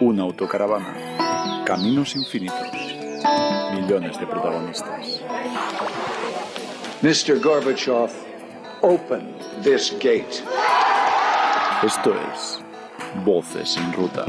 [0.00, 1.64] Una autocaravana.
[1.64, 2.96] Caminos infinitos.
[3.74, 5.22] Millones de protagonistas.
[7.02, 7.40] Mr.
[7.40, 8.10] Gorbachev,
[8.82, 10.42] open this gate.
[11.82, 12.60] Esto es
[13.24, 14.24] Voces en Ruta.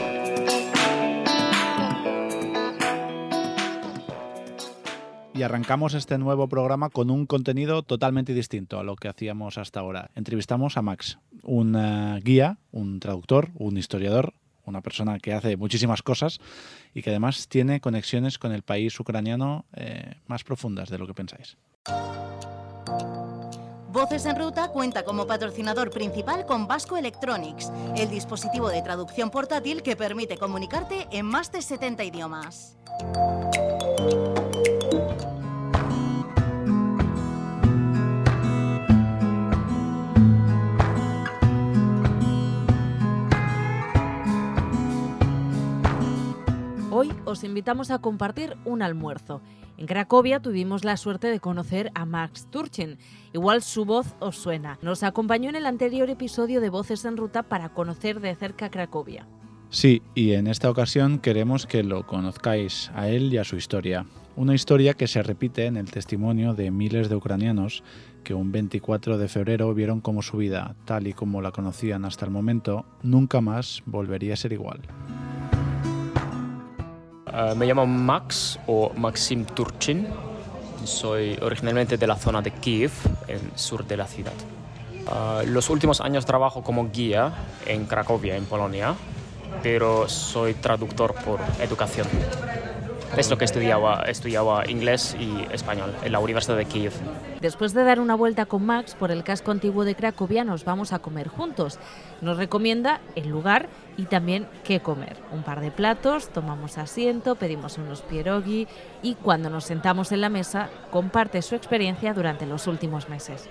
[5.33, 9.81] Y arrancamos este nuevo programa con un contenido totalmente distinto a lo que hacíamos hasta
[9.81, 10.09] ahora.
[10.15, 14.33] Entrevistamos a Max, un guía, un traductor, un historiador,
[14.65, 16.39] una persona que hace muchísimas cosas
[16.93, 21.13] y que además tiene conexiones con el país ucraniano eh, más profundas de lo que
[21.13, 21.57] pensáis.
[23.91, 29.83] Voces en Ruta cuenta como patrocinador principal con Vasco Electronics, el dispositivo de traducción portátil
[29.83, 32.77] que permite comunicarte en más de 70 idiomas.
[46.97, 49.41] Hoy os invitamos a compartir un almuerzo.
[49.75, 52.99] En Cracovia tuvimos la suerte de conocer a Max Turchin.
[53.33, 54.79] Igual su voz os suena.
[54.81, 59.27] Nos acompañó en el anterior episodio de Voces en Ruta para conocer de cerca Cracovia.
[59.69, 64.05] Sí, y en esta ocasión queremos que lo conozcáis a él y a su historia.
[64.37, 67.83] Una historia que se repite en el testimonio de miles de ucranianos
[68.23, 72.23] que un 24 de febrero vieron como su vida, tal y como la conocían hasta
[72.23, 74.79] el momento, nunca más volvería a ser igual.
[77.35, 80.07] Uh, me llamo Max o Maxim Turchin.
[80.85, 82.93] Soy originalmente de la zona de Kiev,
[83.27, 84.31] en sur de la ciudad.
[85.05, 87.33] Uh, los últimos años trabajo como guía
[87.65, 88.95] en Cracovia, en Polonia,
[89.61, 92.07] pero soy traductor por educación.
[93.17, 96.91] Es lo que estudiaba, estudiaba inglés y español en la Universidad de Kiev.
[97.39, 100.91] Después de dar una vuelta con Max por el casco antiguo de Cracovia, nos vamos
[100.91, 101.79] a comer juntos.
[102.19, 105.15] Nos recomienda el lugar y también qué comer.
[105.31, 108.67] Un par de platos, tomamos asiento, pedimos unos pierogi
[109.01, 113.47] y cuando nos sentamos en la mesa, comparte su experiencia durante los últimos meses.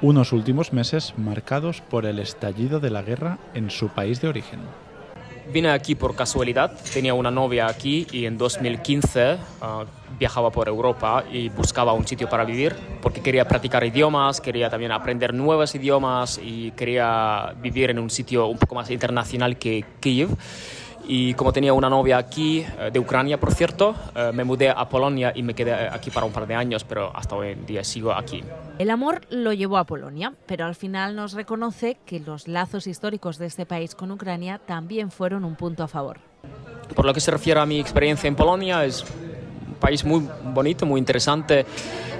[0.00, 4.60] Unos últimos meses marcados por el estallido de la guerra en su país de origen.
[5.52, 9.36] Vine aquí por casualidad, tenía una novia aquí y en 2015 uh,
[10.18, 14.90] viajaba por Europa y buscaba un sitio para vivir porque quería practicar idiomas, quería también
[14.92, 20.30] aprender nuevos idiomas y quería vivir en un sitio un poco más internacional que Kiev.
[21.06, 24.88] Y como tenía una novia aquí, eh, de Ucrania por cierto, eh, me mudé a
[24.88, 27.84] Polonia y me quedé aquí para un par de años, pero hasta hoy en día
[27.84, 28.42] sigo aquí.
[28.78, 33.38] El amor lo llevó a Polonia, pero al final nos reconoce que los lazos históricos
[33.38, 36.18] de este país con Ucrania también fueron un punto a favor.
[36.94, 40.86] Por lo que se refiere a mi experiencia en Polonia, es un país muy bonito,
[40.86, 41.66] muy interesante,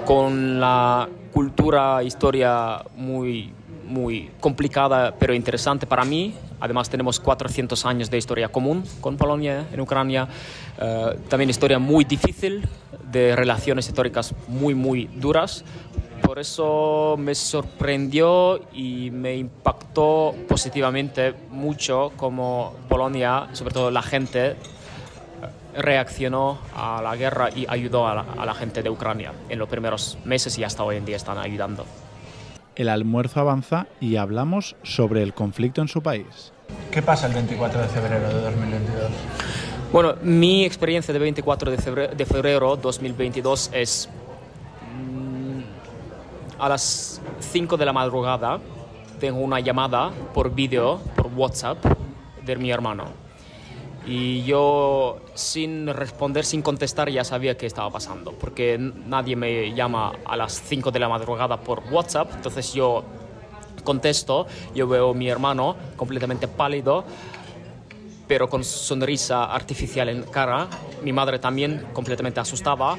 [0.05, 3.51] con la cultura, historia muy
[3.85, 6.33] muy complicada pero interesante para mí.
[6.59, 10.27] Además tenemos 400 años de historia común con Polonia en Ucrania.
[10.77, 12.67] Uh, también historia muy difícil,
[13.11, 15.63] de relaciones históricas muy, muy duras.
[16.21, 24.55] Por eso me sorprendió y me impactó positivamente mucho como Polonia, sobre todo la gente,
[25.77, 29.69] reaccionó a la guerra y ayudó a la, a la gente de Ucrania en los
[29.69, 31.85] primeros meses y hasta hoy en día están ayudando
[32.75, 36.53] el almuerzo avanza y hablamos sobre el conflicto en su país.
[36.91, 39.11] ¿Qué pasa el 24 de febrero de 2022?
[39.91, 44.09] Bueno, mi experiencia de 24 de febrero, de febrero 2022 es
[44.97, 45.61] mmm,
[46.59, 48.59] a las 5 de la madrugada
[49.19, 51.77] tengo una llamada por vídeo, por WhatsApp,
[52.43, 53.05] de mi hermano.
[54.07, 60.13] Y yo, sin responder, sin contestar, ya sabía qué estaba pasando, porque nadie me llama
[60.25, 63.03] a las 5 de la madrugada por WhatsApp, entonces yo
[63.83, 64.45] contesto,
[64.75, 67.03] yo veo a mi hermano completamente pálido,
[68.27, 70.67] pero con sonrisa artificial en cara,
[71.03, 72.97] mi madre también completamente asustada,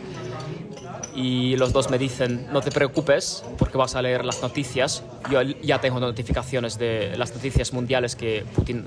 [1.14, 5.02] y los dos me dicen, no te preocupes porque vas a leer las noticias.
[5.30, 8.84] Yo ya tengo notificaciones de las noticias mundiales que Putin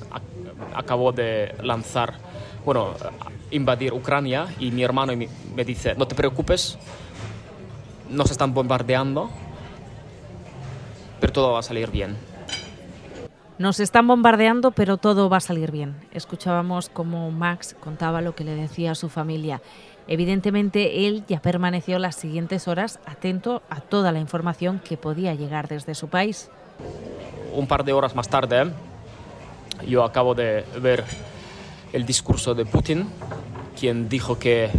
[0.75, 2.13] acabó de lanzar,
[2.65, 2.93] bueno,
[3.51, 5.13] invadir Ucrania y mi hermano
[5.55, 6.77] me dice, no te preocupes,
[8.09, 9.29] nos están bombardeando,
[11.19, 12.17] pero todo va a salir bien.
[13.57, 15.95] Nos están bombardeando, pero todo va a salir bien.
[16.11, 19.61] Escuchábamos cómo Max contaba lo que le decía a su familia.
[20.07, 25.67] Evidentemente, él ya permaneció las siguientes horas atento a toda la información que podía llegar
[25.67, 26.49] desde su país.
[27.53, 28.71] Un par de horas más tarde,
[29.87, 31.03] yo acabo de ver
[31.93, 33.09] el discurso de Putin,
[33.79, 34.69] quien dijo que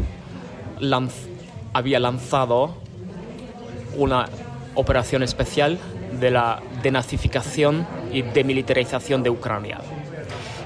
[1.73, 2.75] había lanzado
[3.97, 4.29] una
[4.75, 5.79] operación especial
[6.21, 9.81] de la denazificación y demilitarización de Ucrania.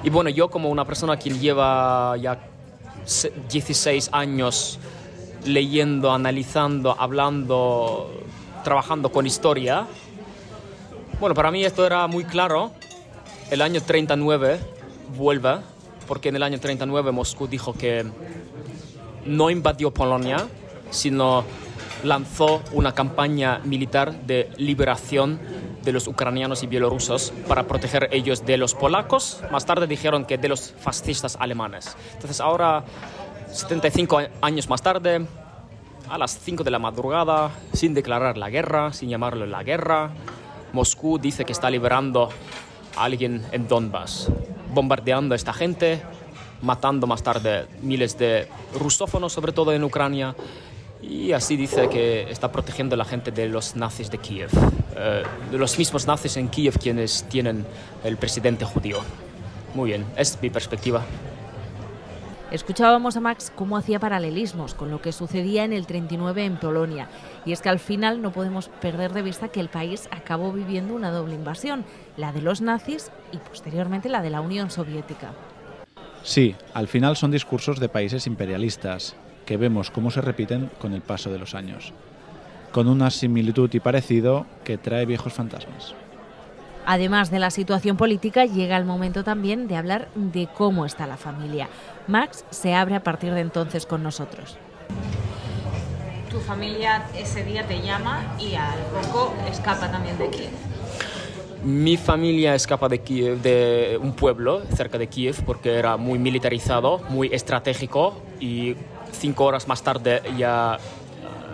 [0.03, 2.39] Y bueno, yo como una persona que lleva ya
[3.51, 4.79] 16 años
[5.47, 8.11] leyendo, analizando, hablando,
[8.63, 9.87] trabajando con historia,
[11.21, 12.73] bueno, para mí esto era muy claro.
[13.51, 14.59] El año 39
[15.17, 15.59] vuelve,
[16.09, 18.05] porque en el año 39 Moscú dijo que
[19.27, 20.49] no invadió Polonia,
[20.91, 21.45] sino
[22.03, 25.41] lanzó una campaña militar de liberación
[25.83, 29.41] de los ucranianos y bielorrusos para proteger ellos de los polacos.
[29.51, 31.97] Más tarde dijeron que de los fascistas alemanes.
[32.15, 32.85] Entonces ahora,
[33.53, 35.27] 75 años más tarde,
[36.09, 40.11] a las 5 de la madrugada, sin declarar la guerra, sin llamarlo la guerra,
[40.73, 42.31] Moscú dice que está liberando
[42.97, 44.31] alguien en Donbass,
[44.73, 46.03] bombardeando a esta gente,
[46.63, 48.49] matando más tarde miles de
[48.79, 50.35] rusófonos, sobre todo en Ucrania,
[51.03, 54.51] y así dice que está protegiendo a la gente de los nazis de Kiev,
[54.97, 57.67] eh, de los mismos nazis en Kiev quienes tienen
[58.05, 58.99] el presidente judío.
[59.75, 61.05] Muy bien, es mi perspectiva.
[62.55, 67.09] Escuchábamos a Max cómo hacía paralelismos con lo que sucedía en el 39 en Polonia.
[67.45, 70.95] Y es que al final no podemos perder de vista que el país acabó viviendo
[70.95, 71.85] una doble invasión,
[72.17, 75.33] la de los nazis y posteriormente la de la Unión Soviética.
[76.23, 79.17] Sí, al final son discursos de países imperialistas,
[79.47, 81.93] que vemos cómo se repiten con el paso de los años,
[82.71, 85.97] con una similitud y parecido que trae viejos fantasmas.
[86.87, 91.17] Además de la situación política, llega el momento también de hablar de cómo está la
[91.17, 91.69] familia.
[92.07, 94.57] Max se abre a partir de entonces con nosotros.
[96.31, 100.51] Tu familia ese día te llama y al poco escapa también de Kiev.
[101.65, 106.99] Mi familia escapa de Kiev, de un pueblo cerca de Kiev, porque era muy militarizado,
[107.09, 108.77] muy estratégico y
[109.13, 110.79] cinco horas más tarde ya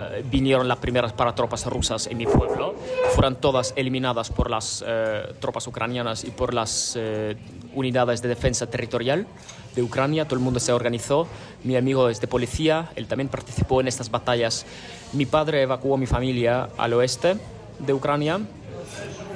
[0.01, 2.75] eh, vinieron las primeras paratropas rusas en mi pueblo.
[3.15, 7.37] Fueron todas eliminadas por las eh, tropas ucranianas y por las eh,
[7.75, 9.27] unidades de defensa territorial
[9.75, 10.25] de Ucrania.
[10.25, 11.27] Todo el mundo se organizó.
[11.65, 14.67] Mi amigo es de policía, él también participó en estas batallas.
[15.13, 17.37] Mi padre evacuó a mi familia al oeste
[17.79, 18.41] de Ucrania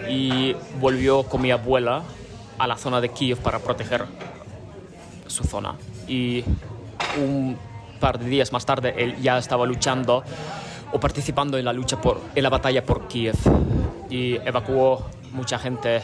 [0.08, 2.02] y volvió con mi abuela
[2.58, 4.04] a la zona de Kiev para proteger
[5.26, 5.74] su zona.
[6.06, 6.44] Y
[7.18, 7.56] un
[8.00, 10.22] par de días más tarde él ya estaba luchando
[10.92, 13.36] o participando en la lucha por, en la batalla por Kiev
[14.10, 16.02] y evacuó mucha gente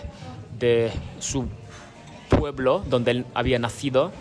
[0.59, 1.47] de su
[2.29, 4.13] pueblo donde él había nacido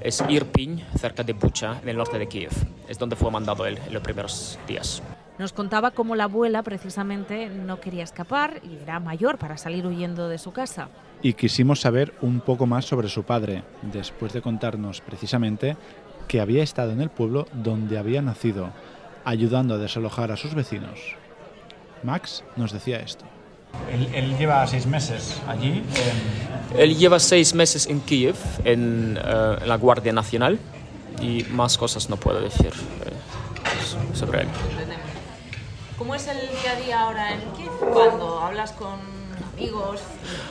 [0.00, 2.52] es Irpin, cerca de Bucha, en el norte de Kiev.
[2.88, 5.02] Es donde fue mandado él en los primeros días.
[5.38, 10.28] Nos contaba cómo la abuela precisamente no quería escapar y era mayor para salir huyendo
[10.28, 10.88] de su casa.
[11.22, 15.76] Y quisimos saber un poco más sobre su padre, después de contarnos precisamente
[16.28, 18.70] que había estado en el pueblo donde había nacido,
[19.24, 21.16] ayudando a desalojar a sus vecinos.
[22.02, 23.24] Max nos decía esto.
[23.90, 25.82] Él, lleva seis meses allí.
[26.76, 30.58] Él lleva seis meses en Kiev, en, eh, la Guardia Nacional,
[31.20, 32.72] y más cosas no puedo decir
[33.04, 34.48] eh, sobre él.
[35.96, 39.17] ¿Cómo es el día a día ahora en Kiev cuando hablas con
[39.58, 40.00] amigos,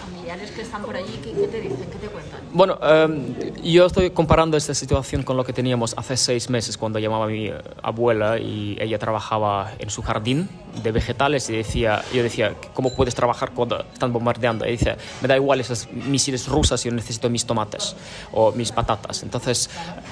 [0.03, 1.87] familiares que están por allí, ¿qué, te dicen?
[1.89, 2.41] ¿Qué te cuentan?
[2.51, 3.33] Bueno, em,
[3.63, 7.27] yo estoy comparando esta situación con lo que teníamos hace seis meses cuando llamaba a
[7.29, 7.49] mi
[7.81, 10.49] abuela y ella trabajaba en su jardín
[10.83, 14.65] de vegetales y decía, yo decía, ¿cómo puedes trabajar cuando están bombardeando?
[14.67, 17.95] Y dice, me da igual esas misiles rusas, yo necesito mis tomates
[18.33, 19.23] o mis patatas.
[19.23, 19.69] Entonces,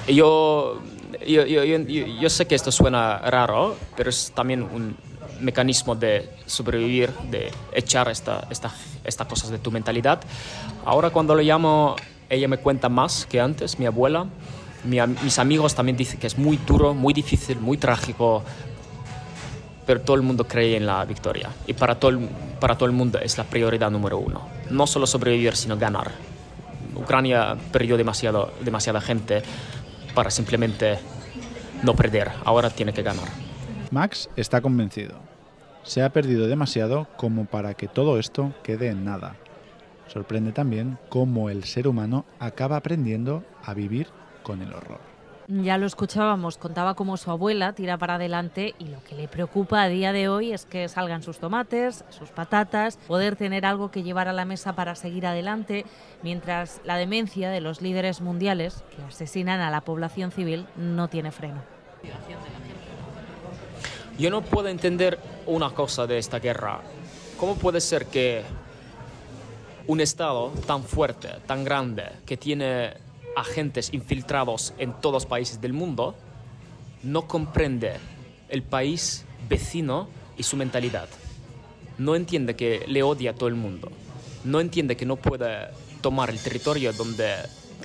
[0.08, 0.80] yo,
[1.26, 4.96] yo, yo, yo sé que esto suena raro, pero es también un
[5.40, 8.72] mecanismo de sobrevivir, de echar estas esta,
[9.04, 10.20] esta cosas de tu mentalidad.
[10.84, 11.96] Ahora cuando lo llamo,
[12.28, 14.26] ella me cuenta más que antes, mi abuela.
[14.84, 18.42] mis amigos también dicen que es muy duro, muy difícil, muy trágico,
[19.86, 21.50] pero todo el mundo cree en la victoria.
[21.66, 22.28] Y para todo, el,
[22.60, 24.48] para todo el mundo es la prioridad número uno.
[24.70, 26.10] No solo sobrevivir, sino ganar.
[26.94, 29.42] Ucrania perdió demasiado, demasiada gente
[30.14, 30.98] para simplemente
[31.82, 32.32] no perder.
[32.44, 33.28] Ahora tiene que ganar.
[33.90, 35.25] Max está convencido.
[35.86, 39.36] Se ha perdido demasiado como para que todo esto quede en nada.
[40.08, 44.08] Sorprende también cómo el ser humano acaba aprendiendo a vivir
[44.42, 44.98] con el horror.
[45.46, 49.80] Ya lo escuchábamos, contaba cómo su abuela tira para adelante y lo que le preocupa
[49.80, 54.02] a día de hoy es que salgan sus tomates, sus patatas, poder tener algo que
[54.02, 55.86] llevar a la mesa para seguir adelante,
[56.20, 61.30] mientras la demencia de los líderes mundiales que asesinan a la población civil no tiene
[61.30, 61.62] freno.
[64.18, 66.80] Yo no puedo entender una cosa de esta guerra.
[67.38, 68.42] ¿Cómo puede ser que
[69.86, 72.94] un Estado tan fuerte, tan grande, que tiene
[73.36, 76.14] agentes infiltrados en todos los países del mundo,
[77.02, 77.96] no comprende
[78.48, 80.08] el país vecino
[80.38, 81.10] y su mentalidad?
[81.98, 83.90] No entiende que le odia a todo el mundo.
[84.44, 85.68] No entiende que no puede
[86.00, 87.34] tomar el territorio donde,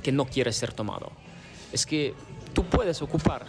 [0.01, 1.11] que no quiere ser tomado.
[1.73, 2.13] Es que
[2.53, 3.45] tú puedes ocupar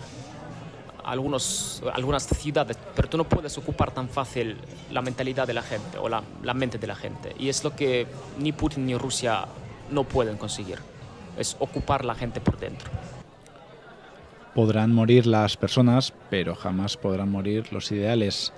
[1.05, 4.57] algunos, algunas ciudades, pero tú no puedes ocupar tan fácil
[4.91, 7.35] la mentalidad de la gente o la, la mente de la gente.
[7.39, 8.07] Y es lo que
[8.39, 9.47] ni Putin ni Rusia
[9.91, 10.79] no pueden conseguir,
[11.37, 12.91] es ocupar la gente por dentro.
[14.55, 18.53] Podrán morir las personas, pero jamás podrán morir los ideales.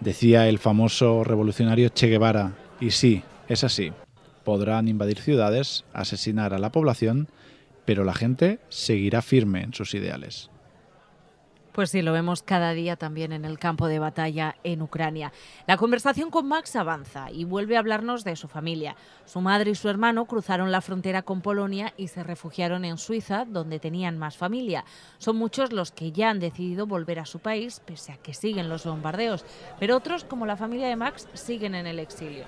[0.00, 3.92] Decía el famoso revolucionario Che Guevara, y sí, es así.
[4.44, 7.28] Podrán invadir ciudades, asesinar a la población,
[7.86, 10.50] pero la gente seguirá firme en sus ideales.
[11.74, 15.32] Pues sí, lo vemos cada día también en el campo de batalla en Ucrania.
[15.66, 18.94] La conversación con Max avanza y vuelve a hablarnos de su familia.
[19.24, 23.44] Su madre y su hermano cruzaron la frontera con Polonia y se refugiaron en Suiza,
[23.44, 24.84] donde tenían más familia.
[25.18, 28.68] Son muchos los que ya han decidido volver a su país, pese a que siguen
[28.68, 29.44] los bombardeos,
[29.80, 32.44] pero otros, como la familia de Max, siguen en el exilio.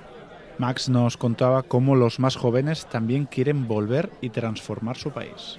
[0.58, 5.58] Max nos contaba cómo los más jóvenes también quieren volver y transformar su país.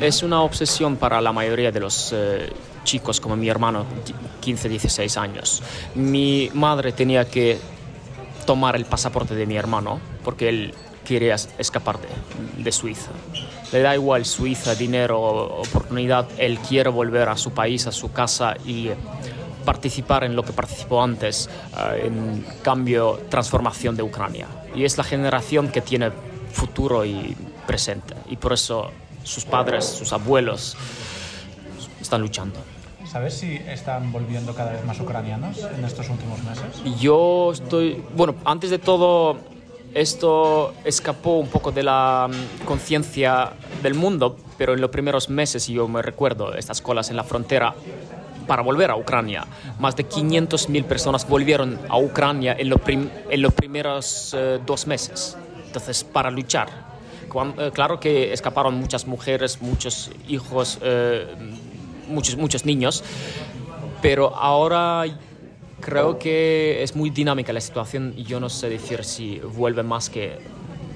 [0.00, 2.52] Es una obsesión para la mayoría de los eh,
[2.84, 3.84] chicos, como mi hermano,
[4.40, 5.62] 15, 16 años.
[5.94, 7.58] Mi madre tenía que
[8.44, 12.08] tomar el pasaporte de mi hermano porque él quería escapar de,
[12.62, 13.10] de Suiza.
[13.72, 18.56] Le da igual Suiza, dinero, oportunidad, él quiere volver a su país, a su casa
[18.64, 18.90] y
[19.64, 24.46] participar en lo que participó antes, eh, en cambio, transformación de Ucrania.
[24.74, 26.10] Y es la generación que tiene
[26.52, 28.14] futuro y presente.
[28.30, 28.90] Y por eso
[29.26, 30.76] sus padres, sus abuelos
[32.00, 32.58] están luchando.
[33.04, 37.00] ¿Sabes si están volviendo cada vez más ucranianos en estos últimos meses?
[37.00, 39.38] Yo estoy, bueno, antes de todo,
[39.94, 43.52] esto escapó un poco de la mm, conciencia
[43.82, 47.74] del mundo, pero en los primeros meses, yo me recuerdo, estas colas en la frontera
[48.46, 49.44] para volver a Ucrania.
[49.80, 52.72] Más de 500.000 personas volvieron a Ucrania en,
[53.30, 55.36] en los primeros eh, dos meses.
[55.66, 56.95] Entonces, para luchar.
[57.58, 61.26] Eh, claro que escaparon muchas mujeres, muchos hijos, eh,
[62.08, 63.04] muchos, muchos niños,
[64.02, 65.04] pero ahora
[65.80, 70.08] creo que es muy dinámica la situación y yo no sé decir si vuelve más
[70.08, 70.38] que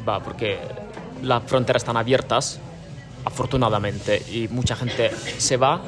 [0.08, 0.58] va, porque
[1.22, 2.58] las fronteras están abiertas,
[3.24, 5.82] afortunadamente, y mucha gente se va,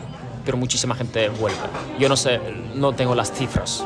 [0.44, 1.58] pero muchísima gente vuelve.
[1.98, 2.40] Yo no sé,
[2.74, 3.84] no tengo las cifras.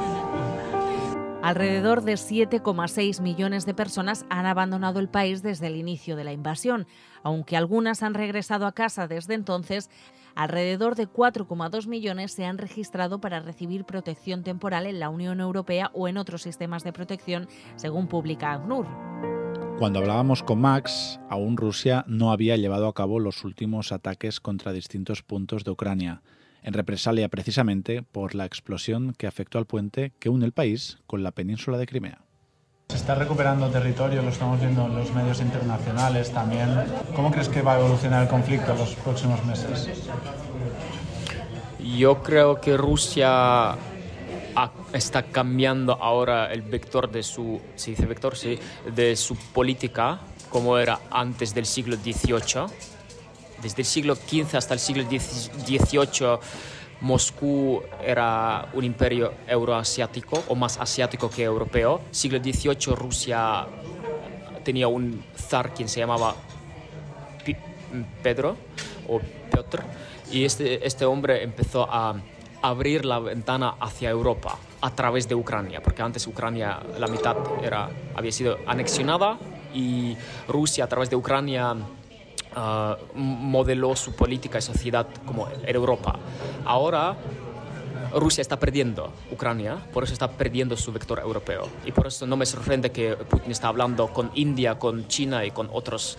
[1.46, 6.32] Alrededor de 7,6 millones de personas han abandonado el país desde el inicio de la
[6.32, 6.88] invasión.
[7.22, 9.88] Aunque algunas han regresado a casa desde entonces,
[10.34, 15.92] alrededor de 4,2 millones se han registrado para recibir protección temporal en la Unión Europea
[15.94, 18.88] o en otros sistemas de protección, según publica ACNUR.
[19.78, 24.72] Cuando hablábamos con Max, aún Rusia no había llevado a cabo los últimos ataques contra
[24.72, 26.22] distintos puntos de Ucrania
[26.66, 31.22] en represalia precisamente por la explosión que afectó al puente que une el país con
[31.22, 32.18] la península de Crimea.
[32.88, 36.68] Se está recuperando territorio, lo estamos viendo en los medios internacionales también.
[37.14, 39.88] ¿Cómo crees que va a evolucionar el conflicto en los próximos meses?
[41.96, 43.76] Yo creo que Rusia
[44.92, 48.36] está cambiando ahora el vector de su, ¿se dice vector?
[48.36, 48.58] Sí,
[48.92, 50.18] de su política
[50.50, 52.95] como era antes del siglo XVIII
[53.62, 56.38] desde el siglo XV hasta el siglo XVIII,
[57.00, 62.00] Moscú era un imperio euroasiático o más asiático que europeo.
[62.10, 63.66] Siglo XVIII, Rusia
[64.64, 66.34] tenía un zar quien se llamaba
[68.22, 68.56] Pedro
[69.08, 69.20] o
[69.50, 69.82] Piotr
[70.30, 72.16] y este, este hombre empezó a
[72.62, 77.88] abrir la ventana hacia Europa a través de Ucrania, porque antes Ucrania la mitad era,
[78.14, 79.38] había sido anexionada
[79.72, 80.16] y
[80.48, 81.76] Rusia a través de Ucrania
[82.58, 86.18] Ah, modeló su política y sociedad como Europa.
[86.64, 87.14] Ahora
[88.14, 91.68] Rusia está perdiendo Ucrania, por eso está perdiendo su vector europeo.
[91.84, 95.50] Y por eso no me sorprende que Putin está hablando con India, con China y
[95.50, 96.16] con otros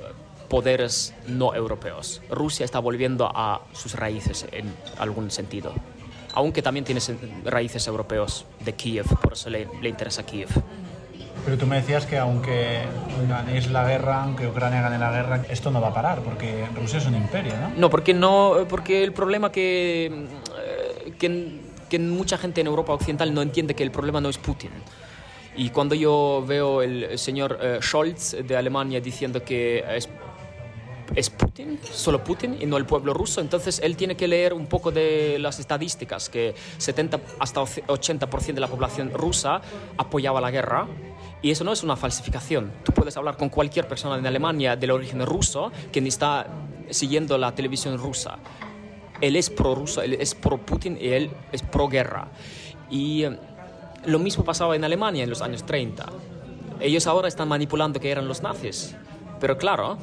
[0.00, 0.02] eh,
[0.48, 2.20] poderes no europeos.
[2.30, 5.72] Rusia está volviendo a sus raíces en algún sentido,
[6.34, 7.00] aunque también tiene
[7.44, 10.48] raíces europeos de Kiev, por eso le interesa Kiev.
[11.46, 12.82] Pero tú me decías que aunque
[13.28, 16.98] ganéis la guerra, aunque Ucrania gane la guerra, esto no va a parar, porque Rusia
[16.98, 17.70] es un imperio, ¿no?
[17.76, 23.32] No, porque, no, porque el problema que, eh, que, que mucha gente en Europa Occidental
[23.32, 24.70] no entiende que el problema no es Putin.
[25.56, 30.08] Y cuando yo veo el señor eh, Scholz de Alemania diciendo que es
[31.14, 33.40] es Putin, solo Putin y no el pueblo ruso.
[33.40, 38.60] Entonces él tiene que leer un poco de las estadísticas, que 70 hasta 80% de
[38.60, 39.60] la población rusa
[39.96, 40.86] apoyaba la guerra.
[41.42, 42.72] Y eso no es una falsificación.
[42.84, 46.46] Tú puedes hablar con cualquier persona en Alemania del origen ruso que está
[46.90, 48.38] siguiendo la televisión rusa.
[49.20, 52.28] Él es pro-ruso, él es pro-Putin y él es pro-guerra.
[52.90, 53.38] Y eh,
[54.04, 56.06] lo mismo pasaba en Alemania en los años 30
[56.80, 58.94] ellos ahora están manipulando que eran los nazis.
[59.40, 59.98] Pero claro,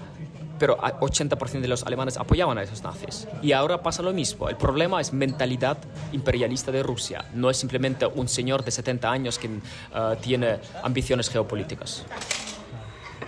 [0.60, 3.28] pero 80% de los alemanes apoyaban a esos nazis.
[3.42, 4.50] Y ahora pasa lo mismo.
[4.50, 5.78] El problema es mentalidad
[6.12, 7.26] imperialista de Rusia.
[7.34, 12.06] No es simplemente un señor de 70 años que uh, tiene ambiciones geopolíticas.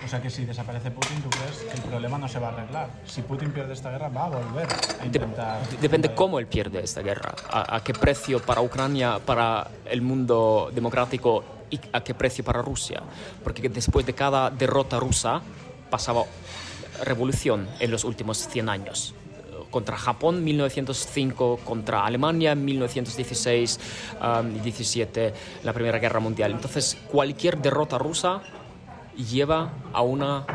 [0.04, 2.52] O sea que si desaparece Putin, ¿tú crees que el problema no se va a
[2.52, 2.90] arreglar?
[3.06, 4.68] Si Putin pierde esta guerra, va a volver
[5.00, 5.68] a intentar...
[5.80, 7.34] Depende cómo él pierde esta guerra.
[7.50, 12.62] A, a, qué precio para Ucrania, para el mundo democrático y a qué precio para
[12.62, 13.02] Rusia.
[13.42, 15.42] Porque después de cada derrota rusa
[15.90, 16.22] pasaba
[17.04, 19.14] revolución en los últimos 100 años.
[19.70, 23.80] Contra Japón 1905, contra Alemania 1916
[24.54, 25.34] y 17,
[25.64, 26.52] la Primera Guerra Mundial.
[26.52, 28.42] Entonces, cualquier derrota rusa
[29.16, 30.46] lleva a una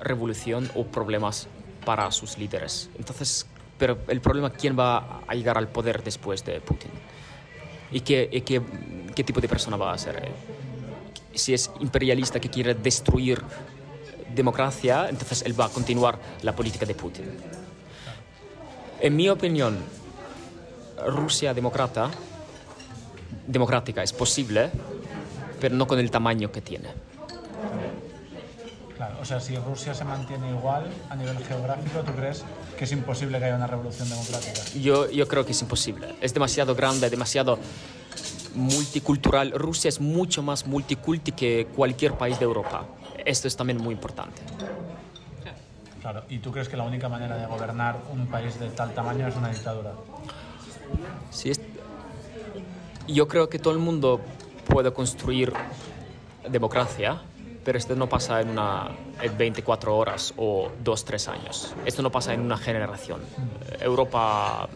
[0.00, 1.48] revolución o problemas
[1.84, 2.90] para sus líderes.
[2.98, 3.46] Entonces,
[3.78, 6.90] pero el problema quién va a llegar al poder después de Putin
[7.90, 8.62] y qué, y qué,
[9.14, 10.30] qué tipo de persona va a ser.
[11.34, 13.42] Si es imperialista que quiere destruir
[14.34, 17.24] democracia, entonces él va a continuar la política de Putin.
[19.00, 19.78] En mi opinión,
[21.06, 22.10] Rusia demócrata,
[23.46, 24.70] democrática es posible,
[25.60, 26.88] pero no con el tamaño que tiene.
[28.96, 32.44] Claro, o sea, si Rusia se mantiene igual a nivel geográfico, ¿tú crees
[32.76, 34.60] que es imposible que haya una revolución democrática?
[34.78, 36.14] Yo, yo creo que es imposible.
[36.20, 37.58] Es demasiado grande, demasiado
[38.54, 39.52] multicultural.
[39.52, 42.84] Rusia es mucho más multiculti que cualquier país de Europa.
[43.24, 44.42] Esto es también muy importante.
[46.00, 49.28] Claro, ¿y tú crees que la única manera de gobernar un país de tal tamaño
[49.28, 49.92] es una dictadura?
[51.30, 51.60] Sí, es...
[53.06, 54.20] yo creo que todo el mundo
[54.66, 55.52] puede construir
[56.48, 57.20] democracia,
[57.64, 58.88] pero esto no pasa en, una,
[59.20, 61.74] en 24 horas o 2, 3 años.
[61.84, 63.20] Esto no pasa en una generación.
[63.78, 64.68] Europa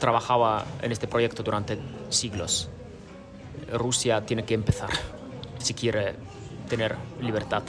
[0.00, 2.68] trabajaba en este proyecto durante siglos.
[3.72, 4.90] Rusia tiene que empezar
[5.58, 6.16] si quiere
[6.72, 7.62] tener libertad.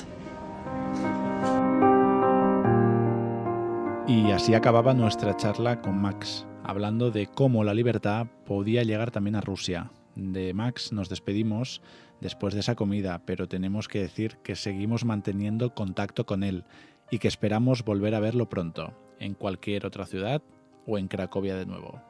[4.08, 9.36] Y así acababa nuestra charla con Max, hablando de cómo la libertad podía llegar también
[9.36, 9.92] a Rusia.
[10.16, 11.82] De Max nos despedimos
[12.22, 16.64] después de esa comida, pero tenemos que decir que seguimos manteniendo contacto con él
[17.12, 20.42] y que esperamos volver a verlo pronto, en cualquier otra ciudad
[20.88, 22.02] o en Cracovia de nuevo.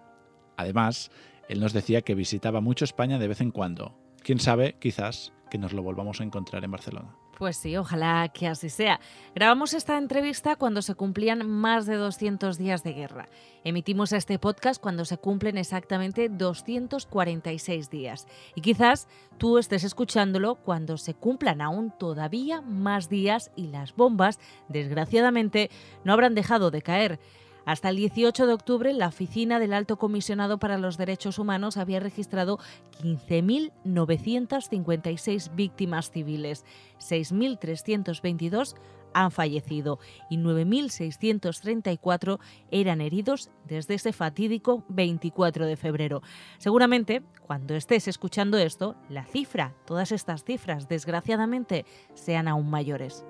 [0.58, 1.10] Además,
[1.49, 3.95] él nos decía que visitaba mucho España de vez en cuando.
[4.21, 7.15] Quién sabe, quizás, que nos lo volvamos a encontrar en Barcelona.
[7.37, 8.99] Pues sí, ojalá que así sea.
[9.35, 13.29] Grabamos esta entrevista cuando se cumplían más de 200 días de guerra.
[13.63, 18.27] Emitimos este podcast cuando se cumplen exactamente 246 días.
[18.55, 24.39] Y quizás tú estés escuchándolo cuando se cumplan aún todavía más días y las bombas,
[24.69, 25.69] desgraciadamente,
[26.03, 27.19] no habrán dejado de caer.
[27.65, 32.02] Hasta el 18 de octubre, la Oficina del Alto Comisionado para los Derechos Humanos había
[32.02, 32.60] registrado
[33.02, 36.65] 15.956 víctimas civiles,
[36.99, 38.76] 6.322
[39.13, 39.99] han fallecido
[40.30, 42.39] y 9.634
[42.71, 46.21] eran heridos desde ese fatídico 24 de febrero.
[46.58, 53.26] Seguramente, cuando estés escuchando esto, la cifra, todas estas cifras, desgraciadamente, sean aún mayores.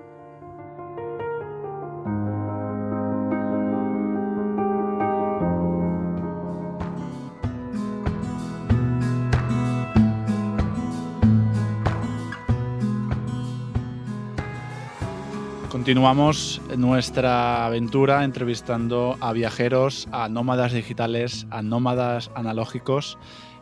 [15.83, 23.17] Continuamos nuestra aventura entrevistando a viajeros, a nómadas digitales, a nómadas analógicos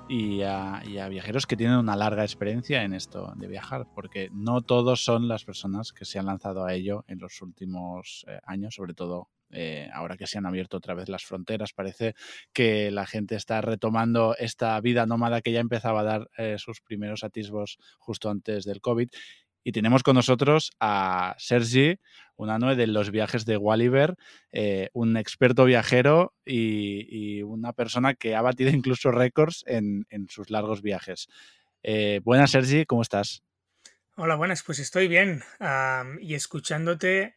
[0.08, 5.04] y a, viajeros que tienen una larga experiencia en esto de viajar, porque no todos
[5.04, 8.94] son las personas que se han lanzado a ello en los últimos eh, años, sobre
[8.94, 12.14] todo eh, ahora que se han abierto otra vez las fronteras, parece
[12.54, 16.82] que la gente está retomando esta vida nómada que ya empezaba a dar eh, sus
[16.82, 19.10] primeros atisbos justo antes del COVID
[19.64, 22.00] y tenemos con nosotros a Sergi,
[22.36, 24.16] una nueva de los viajes de Walliver,
[24.52, 30.82] eh, un experto viajero y, una persona que ha batido incluso récords en, sus largos
[30.82, 31.28] viajes.
[31.84, 33.44] Eh, buenas, Sergi, ¿cómo estás?
[34.16, 35.44] Hola, buenas, pues estoy bien.
[36.20, 37.36] Y escuchándote,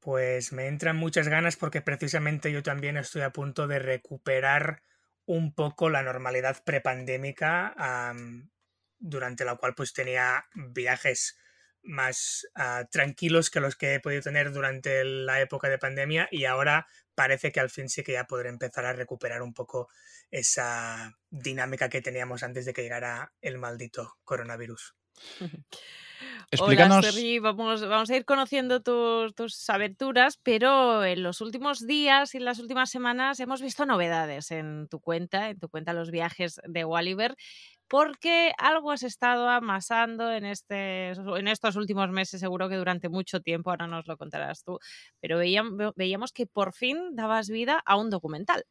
[0.00, 4.82] pues me entran muchas ganas porque precisamente yo también estoy a punto de recuperar
[5.24, 7.74] un poco la normalidad prepandémica
[8.12, 8.48] um,
[8.98, 11.36] durante la cual pues tenía viajes
[11.86, 16.44] más uh, tranquilos que los que he podido tener durante la época de pandemia y
[16.44, 19.88] ahora parece que al fin sí que ya podré empezar a recuperar un poco
[20.30, 24.94] esa dinámica que teníamos antes de que llegara el maldito coronavirus.
[26.50, 26.98] Explícanos.
[26.98, 27.38] Hola, Sergi.
[27.38, 32.44] Vamos, vamos a ir conociendo tus, tus aventuras, pero en los últimos días y en
[32.44, 36.84] las últimas semanas hemos visto novedades en tu cuenta, en tu cuenta Los Viajes de
[36.84, 37.36] Walliver,
[37.88, 43.40] porque algo has estado amasando en, este, en estos últimos meses, seguro que durante mucho
[43.40, 44.78] tiempo, ahora nos lo contarás tú,
[45.20, 48.64] pero veíamos, veíamos que por fin dabas vida a un documental.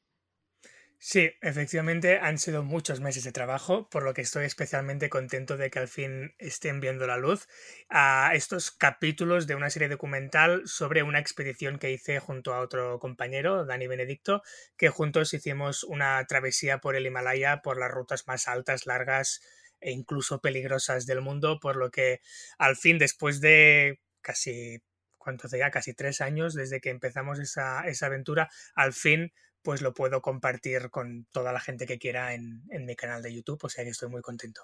[0.98, 5.70] Sí, efectivamente han sido muchos meses de trabajo, por lo que estoy especialmente contento de
[5.70, 7.48] que al fin estén viendo la luz
[7.90, 12.98] a estos capítulos de una serie documental sobre una expedición que hice junto a otro
[13.00, 14.42] compañero, Dani Benedicto,
[14.78, 19.42] que juntos hicimos una travesía por el Himalaya por las rutas más altas, largas
[19.82, 22.22] e incluso peligrosas del mundo, por lo que
[22.58, 24.82] al fin, después de casi
[25.18, 25.72] ¿cuánto ya?
[25.72, 29.34] Casi tres años desde que empezamos esa, esa, aventura, al fin
[29.66, 33.34] pues lo puedo compartir con toda la gente que quiera en, en mi canal de
[33.34, 34.62] YouTube, o sea que estoy muy contento.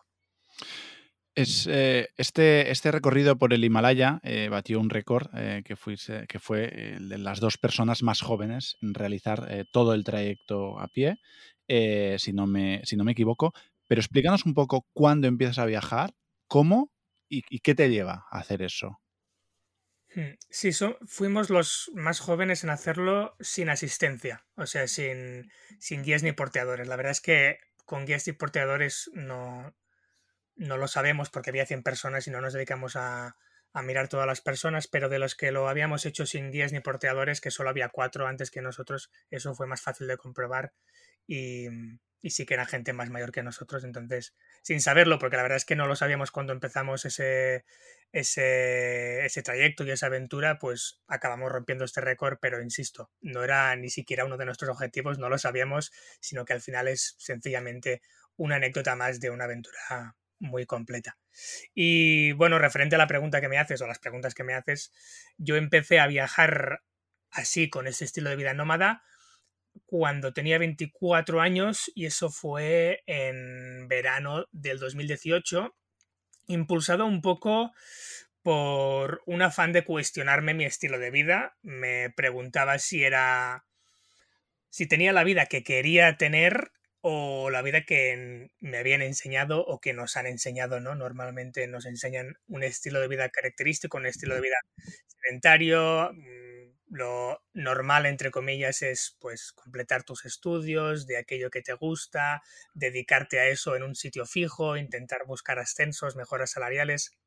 [1.33, 6.27] Es, eh, este, este recorrido por el Himalaya eh, batió un récord eh, que, fuise,
[6.27, 10.87] que fue el de las dos personas más jóvenes en realizar todo el trayecto a
[10.87, 11.17] pie,
[11.67, 13.53] si, no me, si no me equivoco.
[13.87, 16.13] Pero explícanos un poco cuándo empiezas a viajar,
[16.47, 16.91] cómo
[17.27, 19.00] y qué te lleva a hacer eso.
[20.13, 20.71] Hmm, sí,
[21.07, 26.87] fuimos los más jóvenes en hacerlo sin asistencia, o sea, sin, sin guías ni porteadores.
[26.87, 29.73] La verdad es que con guías y porteadores no,
[30.55, 33.37] no lo sabemos porque había 100 personas y no nos dedicamos a,
[33.73, 36.79] a, mirar todas las personas, pero de los que lo habíamos hecho sin guías ni
[36.79, 40.73] porteadores, que solo había cuatro antes que nosotros, eso fue más fácil de comprobar
[41.27, 41.67] y,
[42.23, 45.65] sí que era gente más mayor que nosotros, entonces, sin saberlo, porque la verdad es
[45.65, 47.65] que no lo sabíamos cuando empezamos ese,
[48.11, 53.75] ese, ese trayecto y esa aventura, pues acabamos rompiendo este récord, pero insisto, no era
[53.75, 58.01] ni siquiera uno de nuestros objetivos, no lo sabíamos, sino que al final es sencillamente
[58.35, 61.17] una anécdota más de una aventura muy completa.
[61.73, 64.91] Y bueno, referente a la pregunta que me haces o las preguntas que me haces,
[65.37, 66.81] yo empecé a viajar
[67.29, 69.03] así con ese estilo de vida nómada
[69.85, 75.75] cuando tenía 24 años y eso fue en verano del 2018,
[76.47, 77.71] impulsado un poco
[78.41, 81.57] por un afán de cuestionarme mi estilo de vida.
[81.61, 83.65] Me preguntaba si era
[84.69, 89.79] si tenía la vida que quería tener o la vida que me habían enseñado o
[89.79, 90.95] que nos han enseñado, ¿no?
[90.95, 94.57] Normalmente nos enseñan un estilo de vida característico, un estilo de vida
[95.07, 96.11] sedentario,
[96.91, 103.39] lo normal, entre comillas, es pues completar tus estudios de aquello que te gusta, dedicarte
[103.39, 107.17] a eso en un sitio fijo, intentar buscar ascensos, mejoras salariales.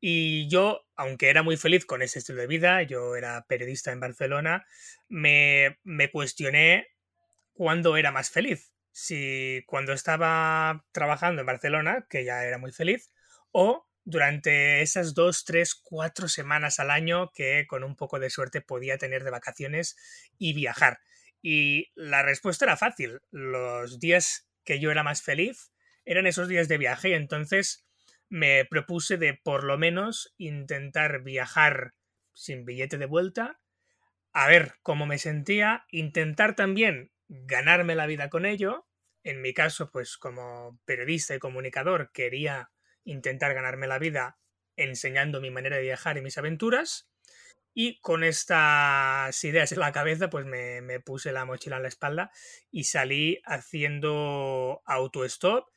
[0.00, 4.00] Y yo, aunque era muy feliz con ese estilo de vida, yo era periodista en
[4.00, 4.66] Barcelona,
[5.08, 6.86] me, me cuestioné
[7.54, 8.75] cuándo era más feliz.
[8.98, 13.10] Si cuando estaba trabajando en Barcelona, que ya era muy feliz,
[13.52, 18.62] o durante esas dos, tres, cuatro semanas al año que con un poco de suerte
[18.62, 19.98] podía tener de vacaciones
[20.38, 21.00] y viajar.
[21.42, 23.20] Y la respuesta era fácil.
[23.30, 25.72] Los días que yo era más feliz
[26.06, 27.84] eran esos días de viaje y entonces
[28.30, 31.92] me propuse de por lo menos intentar viajar
[32.32, 33.60] sin billete de vuelta,
[34.32, 38.86] a ver cómo me sentía, intentar también ganarme la vida con ello.
[39.22, 42.70] En mi caso, pues como periodista y comunicador quería
[43.04, 44.38] intentar ganarme la vida
[44.76, 47.08] enseñando mi manera de viajar y mis aventuras.
[47.74, 51.88] Y con estas ideas en la cabeza, pues me, me puse la mochila en la
[51.88, 52.30] espalda
[52.70, 55.68] y salí haciendo autostop.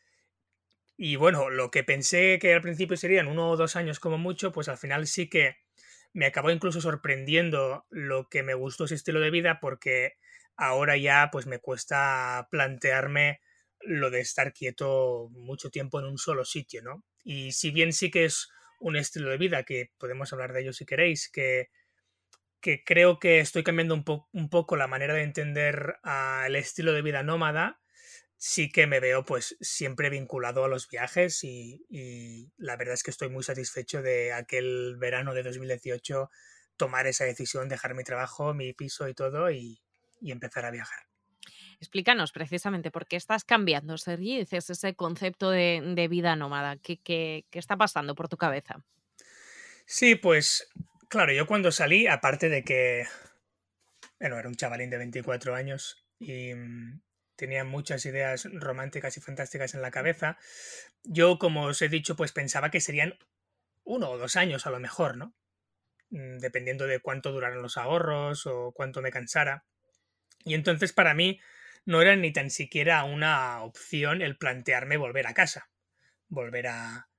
[0.95, 4.51] Y bueno, lo que pensé que al principio serían uno o dos años como mucho,
[4.51, 5.57] pues al final sí que
[6.13, 10.17] me acabó incluso sorprendiendo lo que me gustó ese estilo de vida porque
[10.59, 13.39] ahora ya pues me cuesta plantearme
[13.79, 17.05] lo de estar quieto mucho tiempo en un solo sitio, ¿no?
[17.23, 18.49] Y si bien sí que es
[18.81, 21.69] un estilo de vida, que podemos hablar de ello si queréis, que,
[22.61, 26.91] que creo que estoy cambiando un, po un poco la manera de entender al estilo
[26.91, 27.79] de vida nómada,
[28.35, 33.03] sí que me veo pues siempre vinculado a los viajes y, y, la verdad es
[33.03, 36.29] que estoy muy satisfecho de aquel verano de 2018
[36.77, 39.81] tomar esa decisión, dejar mi trabajo, mi piso y todo y,
[40.21, 40.99] y empezar a viajar.
[41.79, 46.77] Explícanos precisamente por qué estás cambiando, Sergi, dices ese concepto de, de vida nómada.
[46.77, 48.83] ¿Qué, ¿Qué, qué, está pasando por tu cabeza?
[49.85, 50.69] Sí, pues
[51.07, 53.05] claro, yo cuando salí, aparte de que,
[54.19, 57.01] bueno, era un chavalín de 24 años y mm,
[57.35, 60.37] tenía muchas ideas románticas y fantásticas en la cabeza,
[61.03, 63.17] yo, como os he dicho, pues pensaba que serían
[63.85, 65.33] uno o dos años a lo mejor, ¿no?
[66.09, 69.65] Mm, dependiendo de cuánto duraran los ahorros o cuánto me cansara.
[70.43, 71.39] Y entonces para mí
[71.85, 75.69] no era ni tan siquiera una opción el plantearme volver a casa,
[76.27, 77.09] volver a,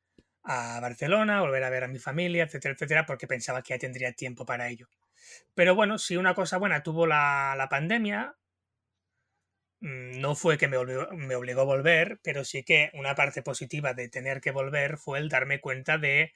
[0.45, 4.13] a Barcelona, volver a ver a mi familia, etcétera, etcétera, porque pensaba que ya tendría
[4.13, 4.89] tiempo para ello.
[5.55, 8.37] Pero bueno, si una cosa buena tuvo la, la pandemia,
[9.81, 10.79] mm, no fue que me,
[11.13, 15.19] me obligó a volver, pero sí que una parte positiva de tener que volver fue
[15.19, 16.33] el darme cuenta de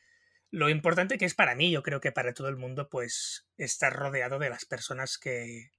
[0.50, 3.92] lo importante que es para mí, yo creo que para todo el mundo, pues estar
[3.92, 5.70] rodeado de las personas que,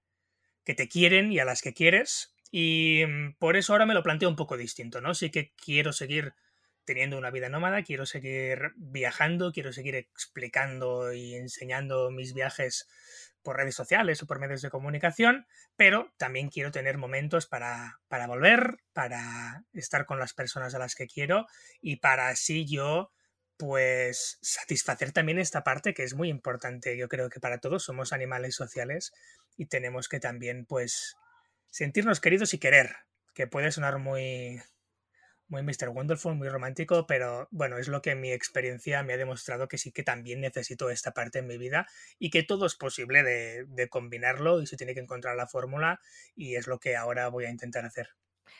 [0.66, 2.36] que te quieren y a las que quieres.
[2.52, 5.14] Y mm, por eso ahora me lo planteo un poco distinto, ¿no?
[5.14, 6.34] Sí que quiero seguir
[6.86, 12.88] teniendo una vida nómada, quiero seguir viajando, quiero seguir explicando y enseñando mis viajes
[13.42, 18.28] por redes sociales o por medios de comunicación, pero también quiero tener momentos para, para
[18.28, 21.46] volver, para estar con las personas a las que quiero
[21.82, 23.12] y para así yo
[23.58, 26.98] pues satisfacer también esta parte que es muy importante.
[26.98, 29.14] Yo creo que para todos somos animales sociales
[29.58, 31.16] y tenemos que también pues
[31.68, 32.96] sentirnos queridos y querer,
[33.34, 34.62] que puede sonar muy
[35.48, 35.90] muy Mr.
[35.90, 39.92] Wonderful, muy romántico, pero bueno, es lo que mi experiencia me ha demostrado que sí
[39.92, 41.88] que también necesito esta parte en mi vida
[42.18, 46.00] y que todo es posible de, de combinarlo y se tiene que encontrar la fórmula
[46.36, 48.10] y es lo que ahora voy a intentar hacer.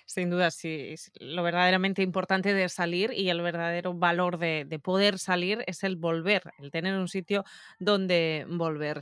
[0.06, 5.20] Sin duda, sí, lo verdaderamente importante de salir y el verdadero valor de, de poder
[5.20, 7.44] salir es el volver, el tener un sitio
[7.80, 9.00] donde volver.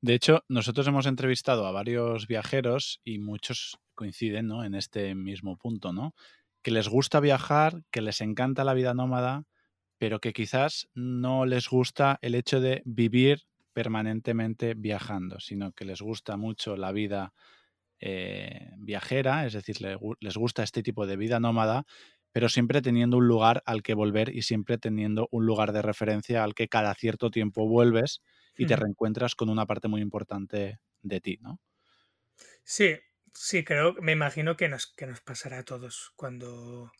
[0.00, 4.64] De hecho, nosotros hemos entrevistado a varios viajeros y muchos coinciden ¿no?
[4.64, 6.14] en este mismo punto, ¿no?
[6.62, 9.44] Que les gusta viajar, que les encanta la vida nómada,
[9.98, 16.00] pero que quizás no les gusta el hecho de vivir permanentemente viajando, sino que les
[16.02, 17.32] gusta mucho la vida
[18.06, 21.86] eh, viajera, es decir, le, les gusta este tipo de vida nómada,
[22.32, 26.44] pero siempre teniendo un lugar al que volver y siempre teniendo un lugar de referencia
[26.44, 28.20] al que cada cierto tiempo vuelves
[28.58, 31.62] y te reencuentras con una parte muy importante de ti, ¿no?
[32.62, 32.98] Sí,
[33.32, 36.92] sí, creo, me imagino que nos, que nos pasará a todos cuando...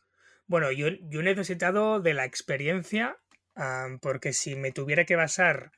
[0.47, 3.15] Bueno, yo, yo he necesitado de la experiencia,
[3.55, 5.71] um, porque si me tuviera que basar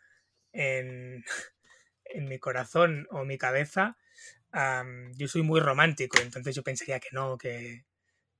[0.54, 1.26] en,
[2.06, 3.98] en mi corazón o mi cabeza,
[4.54, 7.86] um, yo soy muy romántico, entonces yo pensaría que no, que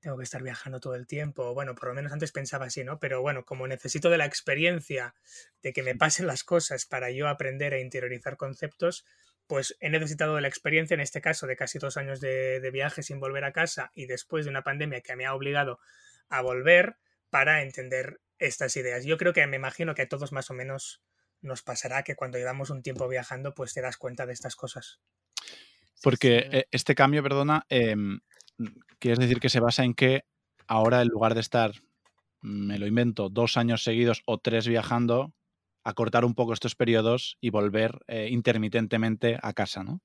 [0.00, 1.54] tengo que estar viajando todo el tiempo.
[1.54, 2.98] Bueno, por lo menos antes pensaba así, ¿no?
[2.98, 5.14] Pero bueno, como necesito de la experiencia,
[5.62, 9.04] de que me pasen las cosas para yo aprender a interiorizar conceptos,
[9.46, 12.70] pues he necesitado de la experiencia, en este caso, de casi dos años de, de
[12.70, 15.80] viaje sin volver a casa y después de una pandemia que me ha obligado
[16.28, 16.96] a volver
[17.30, 19.04] para entender estas ideas.
[19.04, 21.02] Yo creo que me imagino que a todos más o menos
[21.40, 25.00] nos pasará que cuando llevamos un tiempo viajando, pues te das cuenta de estas cosas.
[26.02, 27.96] Porque eh, este cambio, perdona, eh,
[28.98, 30.24] quieres decir que se basa en que
[30.66, 31.72] ahora en lugar de estar,
[32.40, 35.34] me lo invento, dos años seguidos o tres viajando,
[35.84, 40.02] acortar un poco estos periodos y volver eh, intermitentemente a casa, ¿no?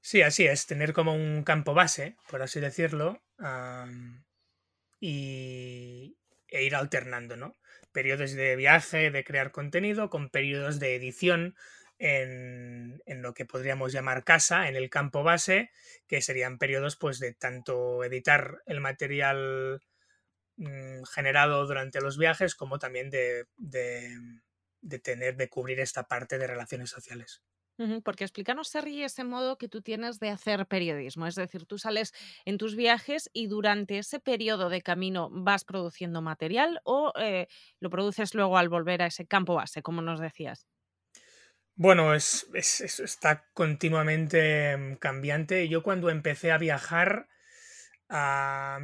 [0.00, 4.22] Sí, así es, tener como un campo base, por así decirlo, um,
[5.00, 6.16] y,
[6.48, 7.58] e ir alternando, ¿no?
[7.92, 11.56] Periodos de viaje, de crear contenido, con periodos de edición,
[11.98, 15.70] en, lo que podríamos llamar casa, en el campo base,
[16.06, 19.80] que serían periodos pues, de tanto editar el material
[20.56, 24.16] mmm, generado durante los viajes como también de, de,
[24.80, 27.42] de, tener, de cubrir esta parte de relaciones sociales.
[28.04, 31.26] Porque explícanos, Sergi, ese modo que tú tienes de hacer periodismo.
[31.26, 32.14] Es decir, tú sales
[32.46, 37.90] en tus viajes y durante ese periodo de camino vas produciendo material o eh, lo
[37.90, 40.66] produces luego al volver a ese campo base, como nos decías.
[41.78, 45.68] Bueno, es, es, es, está continuamente mm, cambiante.
[45.68, 47.28] Yo cuando empecé a viajar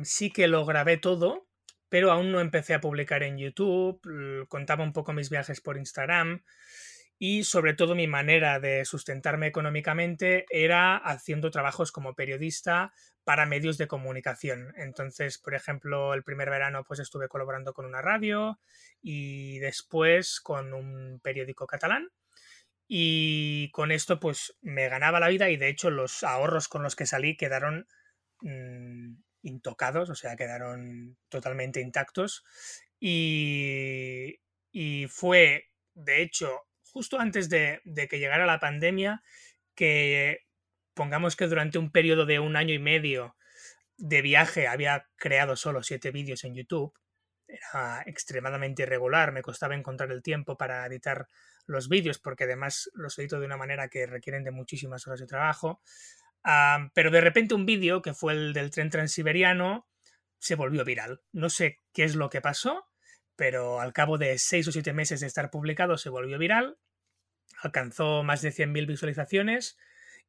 [0.05, 1.47] sí que lo grabé todo,
[1.89, 4.01] pero aún no empecé a publicar en YouTube.
[4.49, 6.45] Contaba un poco mis viajes por Instagram
[7.19, 12.93] y sobre todo mi manera de sustentarme económicamente era haciendo trabajos como periodista
[13.25, 14.75] para medios de comunicación.
[14.77, 18.59] Entonces, por ejemplo, el primer verano pues estuve colaborando con una radio
[19.01, 22.11] y después con un periódico catalán
[22.95, 26.95] y con esto pues me ganaba la vida y de hecho los ahorros con los
[26.95, 27.89] que salí quedaron
[28.43, 32.45] mmm, intocados, o sea, quedaron totalmente intactos
[33.01, 39.23] y, y fue de hecho justo antes de, de, que llegara la pandemia
[39.75, 40.41] que
[40.93, 43.37] pongamos que durante un periodo de un año y medio
[43.97, 46.93] de viaje había creado solo siete vídeos en YouTube.
[47.49, 51.27] Era extremadamente irregular, me costaba encontrar el tiempo para editar
[51.67, 55.27] los vídeos, porque además los edito de una manera que requieren de muchísimas horas de
[55.27, 55.81] trabajo.
[56.95, 59.87] Pero de repente un vídeo, que fue el del tren transiberiano,
[60.39, 61.23] se volvió viral.
[61.33, 62.89] No sé qué es lo que pasó,
[63.37, 66.79] pero al cabo de seis o siete meses de estar publicado se volvió viral,
[67.63, 69.79] alcanzó más de 100.000 visualizaciones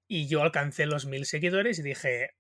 [0.08, 2.36] y yo alcancé los 1.000 seguidores y dije,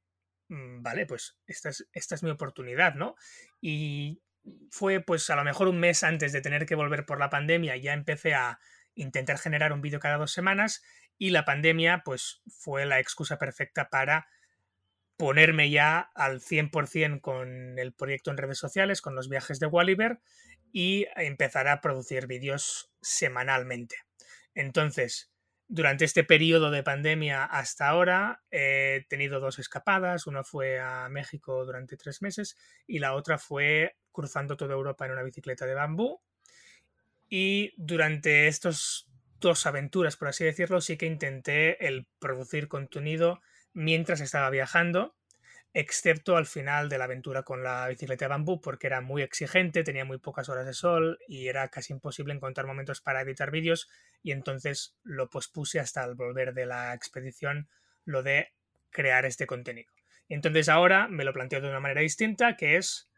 [0.49, 3.15] mm, vale, pues esta es, esta es mi oportunidad, ¿no?
[3.59, 4.21] Y
[4.69, 7.77] fue pues a lo mejor un mes antes de tener que volver por la pandemia,
[7.77, 8.59] ya empecé a
[8.95, 10.83] intentar generar un vídeo cada dos semanas
[11.17, 14.27] y la pandemia pues fue la excusa perfecta para
[15.17, 20.19] ponerme ya al 100% con el proyecto en redes sociales, con los viajes de Walliver
[20.71, 23.95] y empezar a producir vídeos semanalmente.
[24.55, 25.31] Entonces,
[25.67, 31.65] durante este periodo de pandemia hasta ahora he tenido dos escapadas, una fue a México
[31.65, 36.21] durante tres meses y la otra fue cruzando toda Europa en una bicicleta de bambú.
[37.35, 39.07] Y durante estas
[39.39, 43.41] dos aventuras, por así decirlo, sí que intenté el producir contenido
[43.73, 45.15] mientras estaba viajando,
[45.73, 49.83] excepto al final de la aventura con la bicicleta de bambú, porque era muy exigente,
[49.83, 53.89] tenía muy pocas horas de sol y era casi imposible encontrar momentos para editar vídeos
[54.21, 57.67] y entonces lo pospuse hasta el volver de la expedición
[58.05, 58.53] lo de
[58.91, 59.91] crear este contenido.
[60.29, 63.09] Entonces ahora me lo planteo de una manera distinta, que es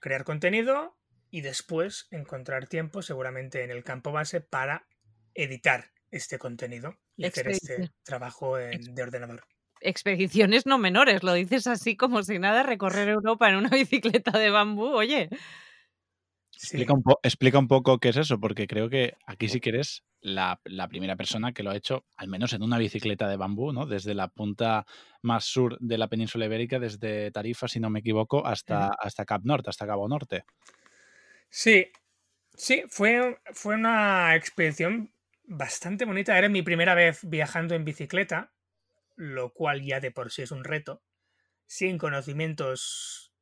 [0.00, 0.96] crear contenido
[1.32, 4.86] y después encontrar tiempo seguramente en el campo base para
[5.34, 9.42] editar este contenido y hacer este trabajo de ordenador.
[9.80, 14.50] Expediciones no menores, lo dices así como si nada, recorrer Europa en una bicicleta de
[14.50, 15.30] bambú, oye.
[16.52, 20.04] Explica, un explica, un poco qué es eso, porque creo que aquí sí que eres
[20.20, 23.86] la, primera persona que lo ha hecho, al menos en una bicicleta de bambú, ¿no?
[23.86, 24.84] Desde la punta
[25.22, 29.42] más sur de la península ibérica, desde Tarifa, si no me equivoco, hasta, hasta Cap
[29.44, 30.44] Norte, hasta Cabo Norte.
[31.54, 31.92] Sí,
[32.56, 36.38] sí, fue, fue una expedición bastante bonita.
[36.38, 38.52] Era mi primera vez viajando en bicicleta,
[39.16, 41.02] lo cual ya de por sí es un reto,
[41.66, 43.32] sin conocimientos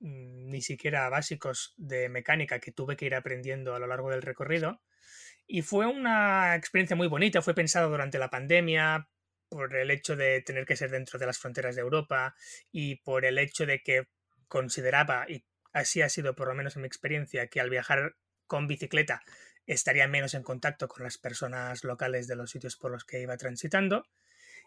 [0.00, 4.22] mm, ni siquiera básicos de mecánica que tuve que ir aprendiendo a lo largo del
[4.22, 4.82] recorrido.
[5.46, 9.08] Y fue una experiencia muy bonita, fue pensado durante la pandemia,
[9.48, 12.34] por el hecho de tener que ser dentro de las fronteras de Europa
[12.70, 14.06] y por el hecho de que
[14.48, 18.66] consideraba, y así ha sido por lo menos en mi experiencia, que al viajar con
[18.66, 19.22] bicicleta
[19.66, 23.36] estaría menos en contacto con las personas locales de los sitios por los que iba
[23.36, 24.06] transitando.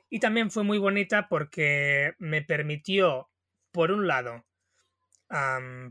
[0.09, 3.29] Y también fue muy bonita porque me permitió,
[3.71, 4.45] por un lado,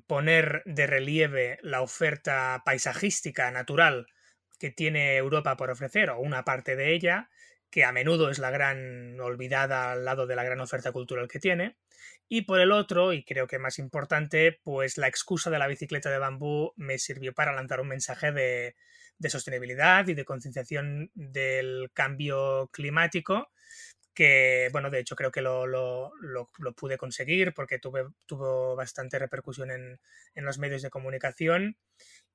[0.06, 4.06] poner de relieve la oferta paisajística natural
[4.58, 7.28] que tiene Europa por ofrecer, o una parte de ella,
[7.68, 11.40] que a menudo es la gran olvidada al lado de la gran oferta cultural que
[11.40, 11.76] tiene.
[12.34, 16.08] Y por el otro, y creo que más importante, pues la excusa de la bicicleta
[16.08, 18.74] de bambú me sirvió para lanzar un mensaje de,
[19.18, 23.50] de sostenibilidad y de concienciación del cambio climático
[24.14, 29.18] que, bueno, de hecho creo que lo, lo, lo, pude conseguir porque tuve, tuvo bastante
[29.18, 30.00] repercusión en,
[30.34, 31.76] en, los medios de comunicación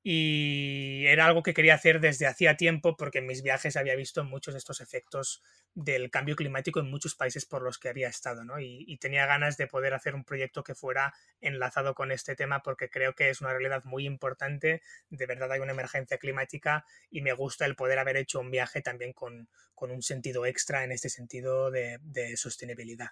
[0.04, 4.24] y era algo que quería hacer desde hacía tiempo porque en mis viajes había visto
[4.24, 8.44] muchos de estos efectos del cambio climático en muchos países por los que había estado,
[8.44, 8.60] ¿no?
[8.60, 12.62] Y, y tenía ganas de poder hacer un proyecto que fuera enlazado con este tema
[12.62, 17.22] porque creo que es una realidad muy importante, de verdad hay una emergencia climática y
[17.22, 20.92] me gusta el poder haber hecho un viaje también con, con un sentido extra en
[20.92, 23.10] este sentido de, de sostenibilidad.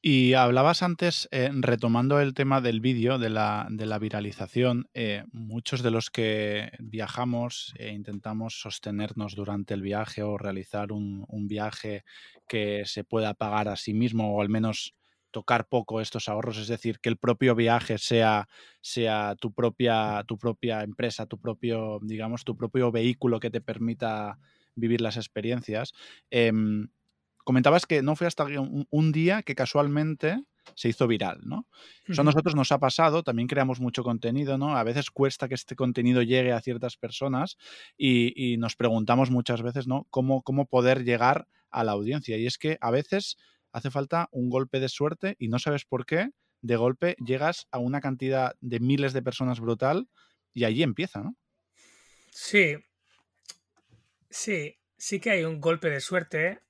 [0.00, 5.24] Y hablabas antes, eh, retomando el tema del vídeo, de la, de la viralización, eh,
[5.32, 12.04] muchos de los que viajamos e intentamos sostenernos durante el viaje o realizar un, viaje
[12.46, 14.94] que se pueda pagar a sí mismo o al menos
[15.32, 18.48] tocar poco estos ahorros, es decir, que el propio viaje sea,
[18.80, 24.38] sea tu, propia, tu propia empresa, tu propio, digamos, tu propio vehículo que te permita
[24.76, 25.92] vivir las experiencias.
[26.30, 26.88] Em,
[27.48, 30.36] comentabas que no fue hasta un, día que casualmente
[30.74, 31.66] se hizo viral, ¿no?
[32.06, 34.76] Eso a nosotros nos ha pasado, también creamos mucho contenido, ¿no?
[34.76, 37.56] A veces cuesta que este contenido llegue a ciertas personas
[37.96, 40.06] y, nos preguntamos muchas veces, ¿no?
[40.10, 42.36] ¿Cómo, ¿Cómo poder llegar a la audiencia?
[42.36, 43.38] Y es que a veces
[43.72, 46.28] hace falta un golpe de suerte y no sabes por qué,
[46.60, 50.06] de golpe llegas a una cantidad de miles de personas brutal
[50.52, 51.34] y allí empieza, ¿no?
[52.30, 52.74] Sí,
[54.28, 56.67] sí, sí que hay un golpe de suerte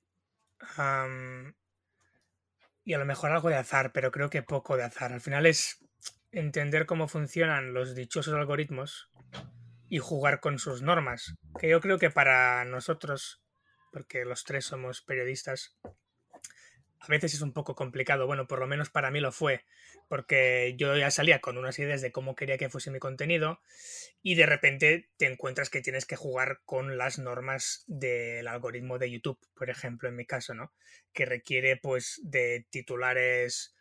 [2.83, 5.13] y a lo mejor algo de azar, pero creo que poco de azar.
[5.13, 5.85] Al final es
[6.31, 9.09] entender cómo funcionan los dichosos algoritmos
[9.89, 11.35] y jugar con sus normas.
[11.59, 13.41] Que yo creo que para nosotros,
[13.91, 15.77] porque los tres somos periodistas,
[16.99, 18.27] a veces es un poco complicado.
[18.27, 19.65] Bueno, por lo menos para mí lo fue,
[20.07, 23.61] porque yo ya salía con unas ideas de cómo quería que fuese mi contenido
[24.21, 29.11] y de repente te encuentras que tienes que jugar con las normas del algoritmo de
[29.11, 30.73] YouTube, por ejemplo, en mi caso, ¿no?
[31.13, 33.75] Que requiere pues de titulares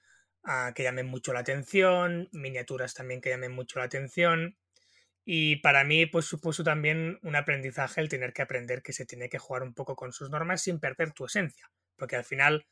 [0.45, 4.57] ah, que llamen mucho la atención, miniaturas también que llamen mucho la atención.
[5.31, 9.29] Y para mí, pues supuso también un aprendizaje el tener que aprender que se tiene
[9.29, 11.71] que jugar un poco con sus normas sin perder tu esencia.
[11.97, 12.67] Porque al final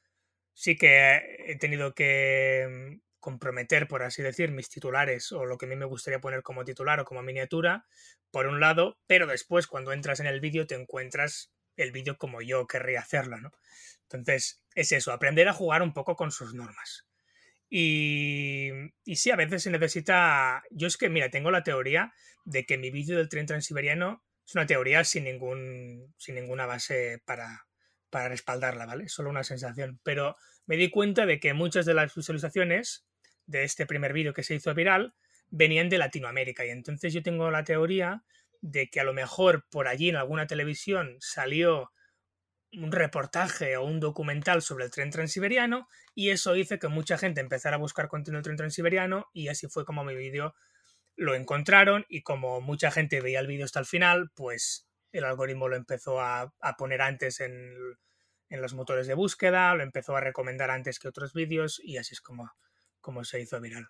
[0.57, 5.69] sí que he tenido que, comprometer, por así decir, mis titulares o lo que a
[5.69, 7.85] mí me gustaría poner como titular o como miniatura,
[8.31, 12.41] por un lado, pero después cuando entras en el vídeo te encuentras el vídeo como
[12.41, 13.51] yo querría hacerlo, ¿no?
[14.03, 17.09] Entonces, es eso, aprender a jugar un poco con sus normas.
[17.69, 18.71] Y,
[19.05, 20.63] y sí, a veces se necesita...
[20.71, 24.55] Yo es que, mira, tengo la teoría de que mi vídeo del tren transiberiano es
[24.55, 27.66] una teoría sin, ningún, sin ninguna base para,
[28.11, 29.09] para respaldarla, ¿vale?
[29.09, 30.01] Solo una sensación.
[30.03, 30.37] Pero
[30.67, 33.07] me di cuenta de que muchas de las visualizaciones
[33.47, 35.15] de este primer vídeo que se hizo viral
[35.49, 36.65] venían de Latinoamérica.
[36.65, 38.25] Y entonces yo tengo la teoría
[38.61, 41.93] de que a lo mejor por allí en alguna televisión salió
[42.73, 47.41] un reportaje o un documental sobre el tren transiberiano y eso hizo que mucha gente
[47.41, 50.55] empezara a buscar contenido del tren transiberiano y así fue como mi vídeo
[51.17, 54.87] lo encontraron y como mucha gente veía el vídeo hasta el final, pues
[55.19, 57.75] el algoritmo lo empezó a, poner antes en,
[58.51, 62.21] los motores de búsqueda, lo empezó a recomendar antes que otros vídeos y así es
[62.21, 62.53] como,
[63.01, 63.89] como se hizo viral.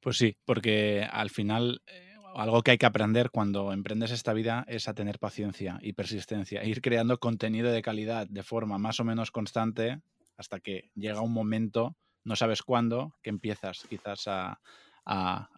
[0.00, 4.64] Pues sí, porque al final eh, algo que hay que aprender cuando emprendes esta vida
[4.68, 9.04] es a tener paciencia y persistencia, ir creando contenido de calidad de forma más o
[9.04, 10.00] menos constante
[10.36, 14.60] hasta que llega un momento, no sabes cuándo, que empiezas quizás a,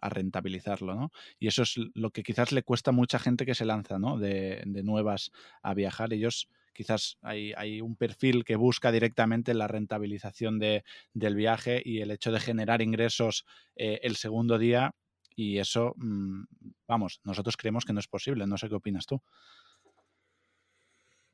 [0.01, 1.11] rentabilizarlo, ¿no?
[1.39, 4.17] Y eso es lo que quizás le cuesta a mucha gente que se lanza, ¿no?
[4.17, 5.31] De, nuevas
[5.61, 6.13] a viajar.
[6.13, 10.83] Ellos quizás hay, hay, un perfil que busca directamente la rentabilización de,
[11.13, 13.45] del viaje y el hecho de generar ingresos
[13.75, 14.95] eh, el segundo día
[15.35, 16.43] y eso, mm,
[16.87, 18.47] vamos, nosotros creemos que no es posible.
[18.47, 19.21] No sé qué opinas tú.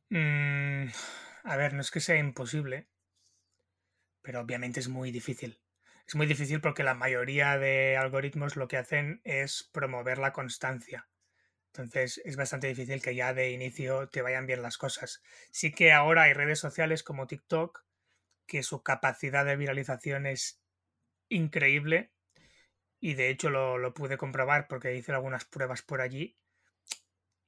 [0.10, 0.88] Mm,
[1.44, 2.88] a ver, no es que sea imposible,
[4.22, 5.60] pero obviamente es muy difícil.
[6.08, 11.10] Es muy difícil porque la mayoría de algoritmos lo que hacen es promover la constancia.
[11.68, 15.22] Entonces es bastante difícil que ya de inicio te vayan bien las cosas.
[15.52, 17.84] Sí que ahora hay redes sociales como TikTok
[18.46, 20.62] que su capacidad de viralización es
[21.28, 22.14] increíble
[23.02, 26.38] y de hecho lo, pude comprobar porque hice algunas pruebas por allí.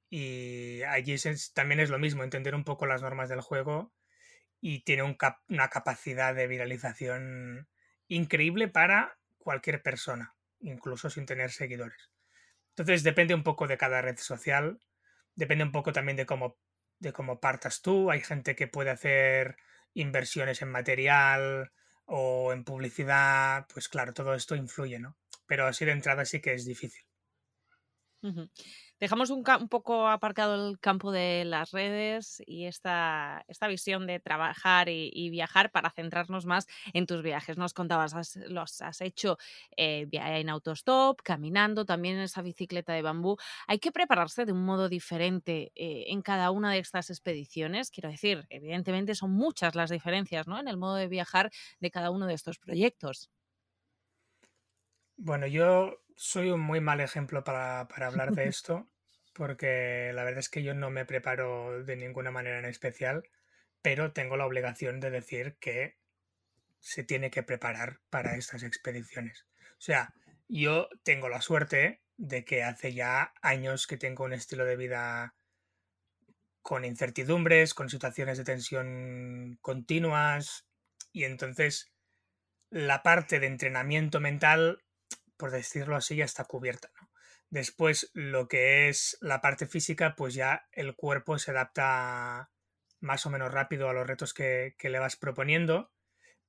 [0.10, 1.16] Y allí
[1.54, 3.94] también es lo mismo, entender un poco las normas del juego
[4.60, 7.70] y tiene una capacidad de viralización
[8.10, 12.12] increíble para cualquier persona, incluso sin tener seguidores.
[12.72, 14.80] Entonces depende un poco de cada red social,
[15.36, 16.58] depende un poco también de cómo,
[17.00, 18.12] de cómo partas tú.
[18.12, 19.58] Hay gente que puede hacer
[19.94, 21.72] inversiones en material
[22.06, 25.18] o en publicidad, pues claro, todo esto influye, ¿no?
[25.50, 27.04] pero así de entrada sí que es difícil.
[29.00, 34.90] Dejamos un, poco aparcado el campo de las redes y esta, esta visión de trabajar
[34.90, 37.58] y, viajar para centrarnos más en tus viajes.
[37.58, 39.38] Nos contabas, los has hecho
[39.78, 43.38] eh, en autostop, caminando, también en esa bicicleta de bambú.
[43.68, 47.92] Hay que prepararse de un modo diferente eh, en cada una de estas expediciones.
[47.92, 50.60] Quiero decir, evidentemente son muchas las diferencias ¿no?
[50.60, 53.30] en el modo de viajar de cada uno de estos proyectos.
[55.16, 58.90] Bueno, yo soy un muy mal ejemplo para, hablar de esto,
[59.34, 63.24] porque la verdad es que yo no me preparo de ninguna manera en especial,
[63.82, 65.96] pero tengo la obligación de decir que
[66.82, 69.48] se tiene que preparar para estas expediciones.
[69.72, 70.14] O sea,
[70.50, 75.36] yo tengo la suerte de que hace ya años que tengo un estilo de vida
[76.62, 80.68] con incertidumbres, con situaciones de tensión continuas,
[81.14, 81.94] y entonces
[82.72, 84.84] la parte de entrenamiento mental
[85.40, 86.92] por decirlo así, ya está cubierta.
[87.50, 92.52] Después, lo que es la parte física, pues ya el cuerpo se adapta
[93.00, 95.92] más o menos rápido a los retos que, le vas proponiendo.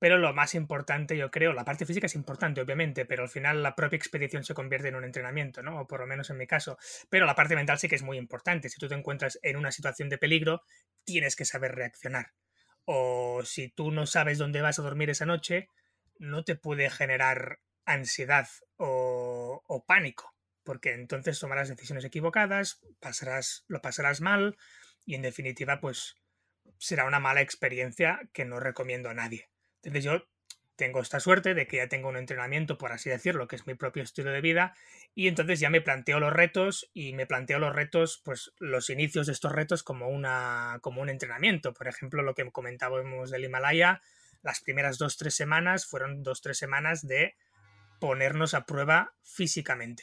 [0.01, 3.63] Pero lo más importante, yo creo, la parte física es importante, obviamente, pero al final
[3.63, 5.83] la propia expedición se convierte en un entrenamiento, ¿no?
[5.83, 6.77] O por lo menos en mi caso.
[7.11, 8.71] Pero la parte mental sí que es muy importante.
[8.71, 10.63] Si tú te encuentras en una situación de peligro,
[11.05, 12.33] tienes que saber reaccionar.
[12.87, 15.69] O si tú no sabes dónde vas a dormir esa noche,
[16.19, 24.21] no te puede generar ansiedad o, pánico, porque entonces tomarás decisiones equivocadas, pasarás, lo pasarás
[24.21, 24.57] mal
[25.05, 26.17] y en definitiva pues
[26.79, 29.51] será una mala experiencia que no recomiendo a nadie.
[29.83, 30.29] Entonces yo
[30.81, 33.75] tengo esta suerte de que ya tengo un entrenamiento, por así decirlo, que es mi
[33.75, 34.75] propio estilo de vida,
[35.15, 39.27] y entonces ya me planteo los retos y me planteo los retos, pues los inicios
[39.27, 41.75] de estos retos como, una, como un entrenamiento.
[41.75, 44.01] Por ejemplo, lo que comentábamos del Himalaya,
[44.43, 47.37] las primeras dos, tres semanas fueron dos, tres semanas de
[48.01, 50.03] ponernos a prueba físicamente.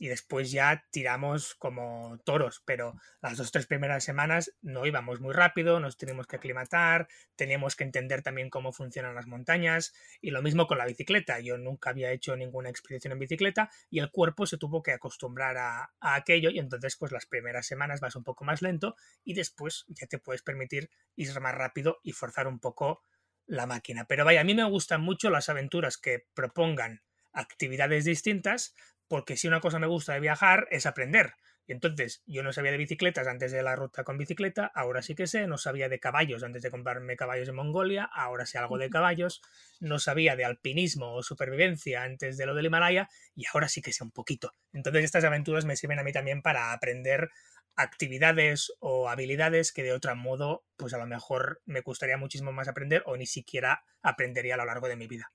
[0.00, 5.34] Y después ya tiramos como toros, pero las dos tres primeras semanas no íbamos muy
[5.34, 10.40] rápido, nos teníamos que aclimatar, teníamos que entender también cómo funcionan las montañas y lo
[10.40, 11.40] mismo con la bicicleta.
[11.40, 15.56] Yo nunca había hecho ninguna expedición en bicicleta y el cuerpo se tuvo que acostumbrar
[15.56, 19.34] a, a aquello y entonces pues las primeras semanas vas un poco más lento y
[19.34, 23.02] después ya te puedes permitir ir más rápido y forzar un poco
[23.48, 24.04] la máquina.
[24.04, 27.02] Pero vaya, a mí me gustan mucho las aventuras que propongan
[27.32, 28.74] actividades distintas,
[29.08, 31.34] porque si una cosa me gusta de viajar es aprender.
[31.66, 35.14] Y entonces yo no sabía de bicicletas antes de la ruta con bicicleta, ahora sí
[35.14, 38.78] que sé, no sabía de caballos antes de comprarme caballos en Mongolia, ahora sé algo
[38.78, 39.42] de caballos,
[39.78, 43.92] no sabía de alpinismo o supervivencia antes de lo del Himalaya y ahora sí que
[43.92, 44.54] sé un poquito.
[44.72, 47.28] Entonces estas aventuras me sirven a mí también para aprender
[47.76, 52.68] actividades o habilidades que de otro modo pues a lo mejor me gustaría muchísimo más
[52.68, 55.32] aprender o ni siquiera aprendería a lo largo de mi vida.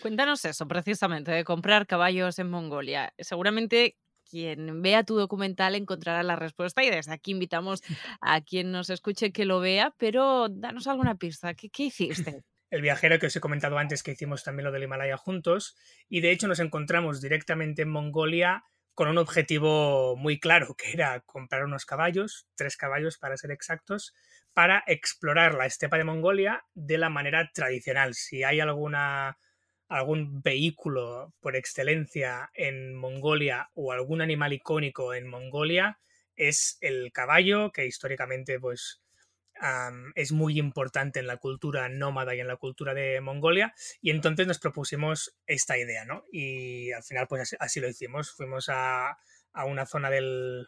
[0.00, 3.12] Cuéntanos eso, precisamente, de comprar caballos en Mongolia.
[3.18, 3.96] Seguramente
[4.28, 7.82] quien vea tu documental encontrará la respuesta y desde aquí invitamos
[8.20, 11.54] a quien nos escuche que lo vea, pero danos alguna pista.
[11.54, 12.42] ¿Qué, hiciste?
[12.70, 15.76] el viajero que os he comentado antes que hicimos también lo del Himalaya juntos
[16.08, 18.64] y de hecho nos encontramos directamente en Mongolia
[18.94, 24.14] con un objetivo muy claro que era comprar unos caballos, tres caballos para ser exactos,
[24.54, 28.14] para explorar la estepa de Mongolia de la manera tradicional.
[28.14, 29.36] Si hay alguna
[29.88, 35.98] algún vehículo por excelencia en Mongolia o algún animal icónico en Mongolia
[36.34, 39.00] es el caballo, que históricamente pues
[40.14, 43.74] es muy importante en la cultura nómada y en la cultura de Mongolia.
[44.02, 46.24] Y entonces nos propusimos esta idea, ¿no?
[46.30, 48.32] Y al final pues así, lo hicimos.
[48.32, 49.16] Fuimos a,
[49.52, 50.66] a una zona del,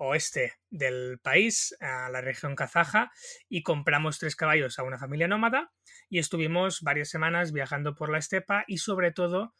[0.00, 3.12] oeste del país, a la región kazaja,
[3.48, 5.72] y compramos tres caballos a una familia nómada
[6.08, 9.54] y estuvimos varias semanas viajando por la estepa y sobre todo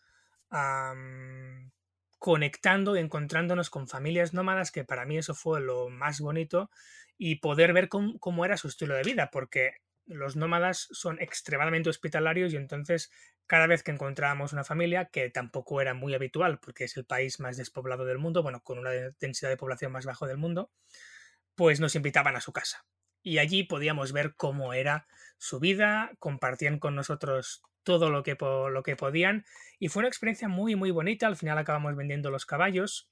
[2.18, 6.70] conectando y encontrándonos con familias nómadas, que para mí eso fue lo más bonito,
[7.16, 9.74] y poder ver cómo era su estilo de vida, porque
[10.11, 13.11] los nómadas son extremadamente hospitalarios y entonces
[13.46, 17.40] cada vez que encontrábamos una familia, que tampoco era muy habitual porque es el país
[17.40, 20.70] más despoblado del mundo, bueno, con una densidad de población más bajo del mundo,
[21.54, 22.84] pues nos invitaban a su casa.
[23.22, 25.06] Y allí podíamos ver cómo era
[25.36, 29.44] su vida, compartían con nosotros todo lo que, lo que podían
[29.78, 31.26] y fue una experiencia muy, muy bonita.
[31.26, 33.09] Al final acabamos vendiendo los caballos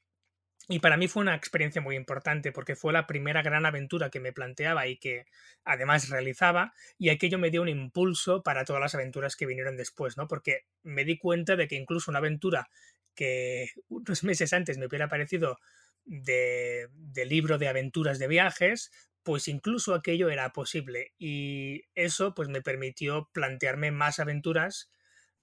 [0.68, 4.20] y para mí fue una experiencia muy importante porque fue la primera gran aventura que
[4.20, 5.24] me planteaba y que
[5.64, 10.18] además realizaba y aquello me dio un impulso para todas las aventuras que vinieron después,
[10.18, 10.28] ¿no?
[10.28, 12.68] Porque me di cuenta de que incluso una aventura
[13.14, 15.58] que unos meses antes me hubiera parecido
[16.04, 18.90] de, de libro de aventuras de viajes,
[19.22, 24.90] pues incluso aquello era posible y eso pues me permitió plantearme más aventuras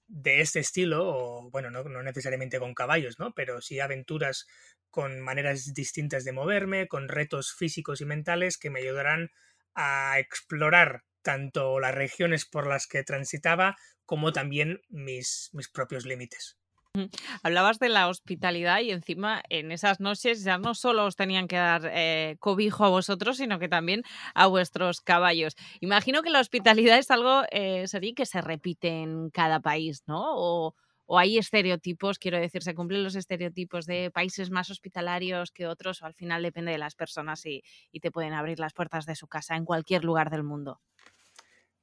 [0.08, 3.32] de este estilo, o bueno, no, no, necesariamente con caballos, ¿no?
[3.34, 4.46] Pero sí aventuras
[4.90, 9.30] con maneras distintas de moverme, con retos físicos y mentales que me ayudarán
[9.74, 16.56] a explorar tanto las regiones por las que transitaba como también mis, mis propios límites.
[17.42, 21.56] Hablabas de la hospitalidad y encima en esas noches ya no solo os tenían que
[21.56, 24.02] dar eh, cobijo a vosotros, sino que también
[24.34, 25.56] a vuestros caballos.
[25.80, 27.86] Imagino que la hospitalidad es algo, eh,
[28.16, 30.22] que se repite en cada país, ¿no?
[30.26, 30.74] O,
[31.08, 36.06] hay estereotipos, quiero decir, se cumplen los estereotipos de países más hospitalarios que otros, o
[36.06, 39.28] al final depende de las personas y, y te pueden abrir las puertas de su
[39.28, 40.80] casa en cualquier lugar del mundo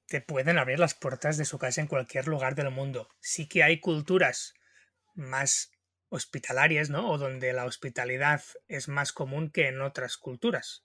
[0.06, 3.08] te pueden abrir las puertas de su casa en cualquier lugar del mundo.
[3.20, 4.54] Sí que hay culturas
[5.14, 5.72] más
[6.10, 7.10] hospitalarias, ¿no?
[7.10, 10.84] O donde la hospitalidad es más común que en otras culturas.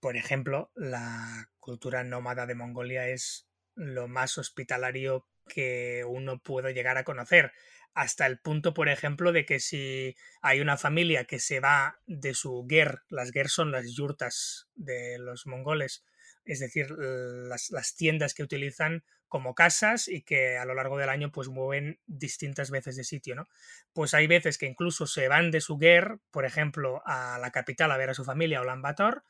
[0.00, 6.98] Por ejemplo, la cultura nómada de Mongolia es lo más hospitalario que uno puede llegar
[6.98, 7.52] a conocer,
[7.96, 12.34] hasta el punto, por ejemplo, de que si hay una familia que se va de
[12.34, 16.04] su ger, las ger son las yurtas de los mongoles,
[16.44, 21.08] es decir, las, las tiendas que utilizan como casas y que a lo largo del
[21.08, 23.48] año pues mueven distintas veces de sitio, ¿no?
[23.92, 27.90] Pues hay veces que incluso se van de su guer, por ejemplo, a la capital
[27.90, 29.24] a ver a su familia, Bator,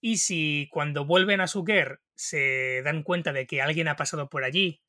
[0.00, 4.28] y si cuando vuelven a su guer se dan cuenta de que alguien ha pasado
[4.28, 4.82] por allí,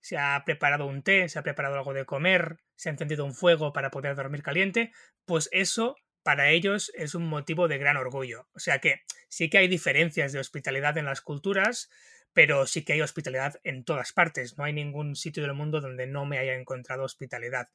[0.00, 3.34] se ha preparado un té, se ha preparado algo de comer, se ha encendido un
[3.34, 4.92] fuego para poder dormir caliente,
[5.26, 8.48] pues eso para ellos es un motivo de gran orgullo.
[8.54, 11.90] O sea que sí que hay diferencias de hospitalidad en las culturas,
[12.32, 14.56] pero sí que hay hospitalidad en todas partes.
[14.56, 17.68] No hay ningún sitio del mundo donde no me haya encontrado hospitalidad.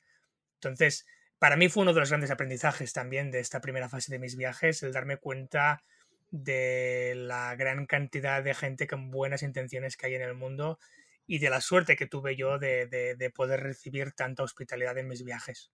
[0.55, 1.05] Entonces,
[1.39, 4.37] para mí fue uno de los grandes aprendizajes también de esta primera fase de mis
[4.37, 5.83] viajes, el darme cuenta
[6.31, 10.79] de la gran cantidad de gente con buenas intenciones que hay en el mundo
[11.27, 15.23] y de la suerte que tuve yo de, de, poder recibir tanta hospitalidad en mis
[15.23, 15.71] viajes.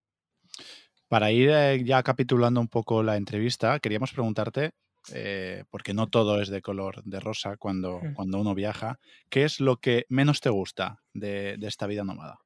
[1.07, 4.71] Para ir eh, ya capitulando un poco la entrevista, queríamos preguntarte
[5.14, 8.99] eh, porque no todo es de color de rosa cuando, cuando uno viaja.
[9.30, 12.39] ¿Qué es lo que menos te gusta de, de esta vida nómada?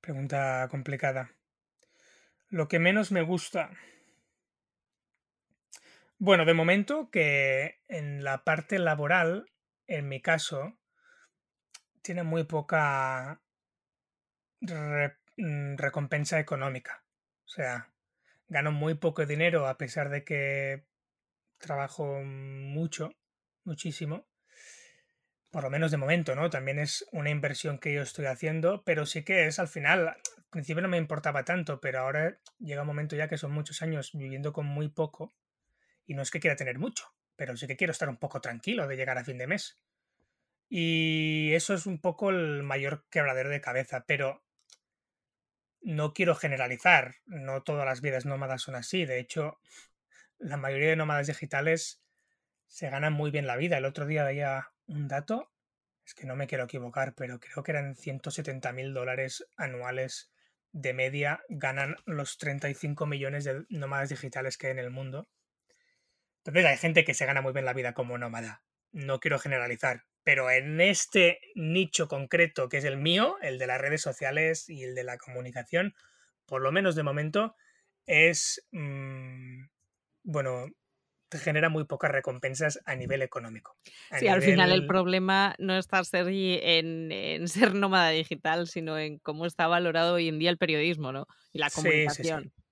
[0.00, 1.30] Pregunta complicada.
[2.50, 3.70] Lo que menos me gusta.
[6.18, 9.50] Bueno, de momento que en la parte laboral,
[9.86, 10.78] en mi caso,
[12.02, 13.42] tiene muy poca
[14.60, 17.04] mm, recompensa económica.
[17.44, 17.92] O sea,
[18.48, 20.84] gano muy poco dinero a pesar de que
[21.58, 23.12] trabajo mucho,
[23.64, 24.26] muchísimo.
[25.50, 26.50] Por lo menos de momento, ¿no?
[26.50, 30.44] También es una inversión que yo estoy haciendo, pero sí que es al final, al
[30.50, 34.10] principio no me importaba tanto, pero ahora llega un momento ya que son muchos años
[34.12, 35.34] viviendo con muy poco
[36.06, 37.04] y no es que quiera tener mucho,
[37.36, 39.78] pero sí que quiero estar un poco tranquilo de llegar a fin de mes.
[40.68, 44.44] Y eso es un poco el mayor quebradero de cabeza, pero
[45.88, 49.58] no quiero generalizar, no todas las vidas nómadas son así, de hecho,
[50.36, 52.02] la mayoría de nómadas digitales
[52.66, 53.78] se ganan muy bien la vida.
[53.78, 55.50] El otro día veía un dato,
[56.04, 60.30] es que no me quiero equivocar, pero creo que eran 170 mil dólares anuales
[60.72, 65.26] de media ganan los 35 millones de nómadas digitales que hay en el mundo.
[66.44, 68.62] Entonces hay gente que se gana muy bien la vida como nómada.
[68.92, 73.80] No quiero generalizar, pero en este nicho concreto que es el mío, el de las
[73.80, 75.94] redes sociales y el de la comunicación,
[76.44, 77.56] por lo menos de momento,
[78.04, 79.62] es, mm,
[80.24, 80.66] bueno,
[81.30, 83.78] te genera muy pocas recompensas a nivel económico.
[84.18, 89.20] sí, al final el problema no está Sergi en, en, ser nómada digital, sino en
[89.20, 91.26] cómo está valorado hoy en día el periodismo ¿no?
[91.54, 92.42] y la comunicación.
[92.42, 92.62] Sí, sí,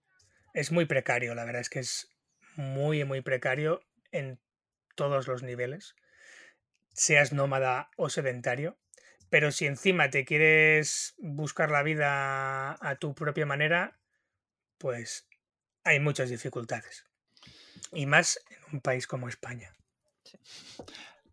[0.53, 2.11] es muy precario, la verdad es que es
[2.55, 3.81] muy, muy precario
[4.13, 4.39] en
[4.95, 5.95] todos los niveles,
[6.97, 8.79] seas nómada o sedentario.
[9.29, 13.99] Pero si encima te quieres buscar la vida a tu propia manera,
[14.79, 15.29] pues
[15.85, 17.05] hay muchas dificultades.
[17.93, 19.73] Y más en un país como España.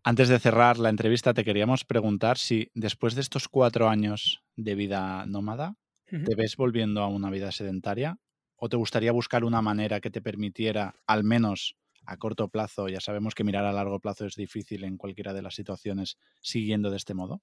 [0.03, 4.75] Antes de cerrar la entrevista, te queríamos preguntar si después de estos cuatro años de
[4.75, 5.75] vida nómada,
[6.07, 8.19] ¿te ves volviendo a una vida sedentaria
[8.65, 12.99] ¿O te gustaría buscar una manera que te permitiera, al menos a corto plazo, ya
[12.99, 16.97] sabemos que mirar a largo plazo es difícil en cualquiera de las situaciones, siguiendo de
[16.97, 17.41] este modo?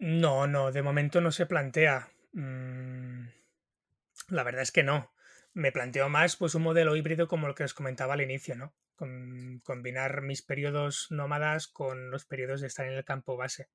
[0.00, 2.08] No, no, de momento no se plantea.
[2.32, 3.28] Mm,
[4.28, 5.12] la verdad es que no.
[5.54, 8.74] Me planteo más pues un modelo híbrido como el que os comentaba al inicio, ¿no?
[9.62, 13.68] combinar mis periodos nómadas con los periodos de estar en el campo base.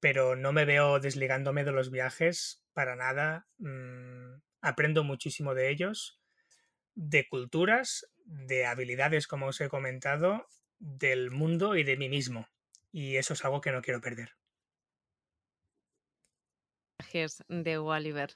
[0.00, 3.46] Pero no me veo desligándome de los viajes para nada.
[3.58, 6.17] Mm, aprendo muchísimo de ellos,
[6.98, 10.46] de culturas, de habilidades, como os he comentado,
[10.78, 12.48] del mundo y de mí mismo.
[12.90, 14.30] Y eso es algo que no quiero perder.
[16.98, 18.34] Viajes de Walliver.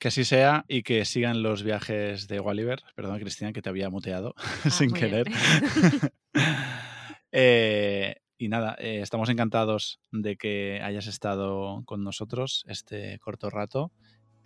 [0.00, 2.82] Que así sea y que sigan los viajes de Walliver.
[2.96, 4.34] Perdón, Cristina, que te había muteado
[4.64, 5.26] ah, sin querer.
[7.32, 13.92] Eh, y nada, eh, estamos encantados de que hayas estado con nosotros este corto rato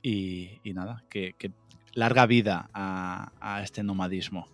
[0.03, 1.35] y, nada, que,
[1.95, 4.47] larga vida a, este nomadismo.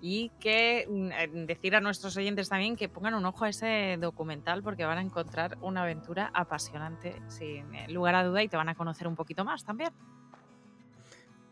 [0.00, 3.96] Y que mm, eh, decir a nuestros oyentes también que pongan un ojo a ese
[4.00, 8.68] documental porque van a encontrar una aventura apasionante sin lugar a duda y te van
[8.68, 9.90] a conocer un poquito más también.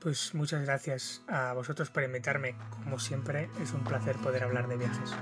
[0.01, 2.57] Pues muchas gracias a vosotros por invitarme.
[2.70, 5.14] Como siempre, es un placer poder hablar de viajes.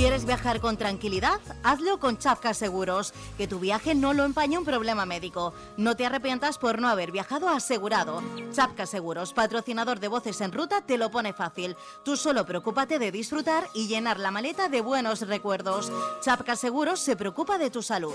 [0.00, 1.42] ¿Quieres viajar con tranquilidad?
[1.62, 3.12] Hazlo con Chapka Seguros.
[3.36, 5.52] Que tu viaje no lo empañe un problema médico.
[5.76, 8.22] No te arrepientas por no haber viajado asegurado.
[8.50, 11.76] Chapka Seguros, patrocinador de Voces en Ruta, te lo pone fácil.
[12.02, 15.92] Tú solo preocúpate de disfrutar y llenar la maleta de buenos recuerdos.
[16.22, 18.14] Chapka Seguros se preocupa de tu salud.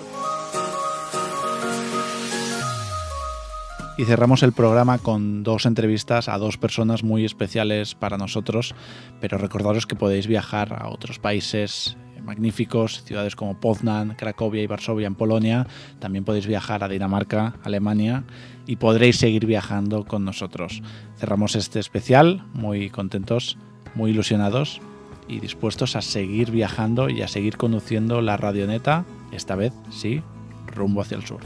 [3.98, 8.76] Y cerramos el programa con dos entrevistas a dos personas muy especiales para nosotros,
[9.22, 15.08] pero recordaros que podéis viajar a otros países magníficos, ciudades como Poznan, Cracovia y Varsovia
[15.08, 15.66] en Polonia.
[16.00, 18.26] También podéis viajar a Dinamarca, Alemania
[18.66, 20.82] y podréis seguir viajando con nosotros.
[21.18, 23.58] Cerramos este especial muy contentos,
[23.94, 24.82] muy ilusionados
[25.30, 30.22] y dispuestos a seguir viajando y a seguir conduciendo la radioneta, esta vez sí,
[30.68, 31.40] rumbo hacia el sur.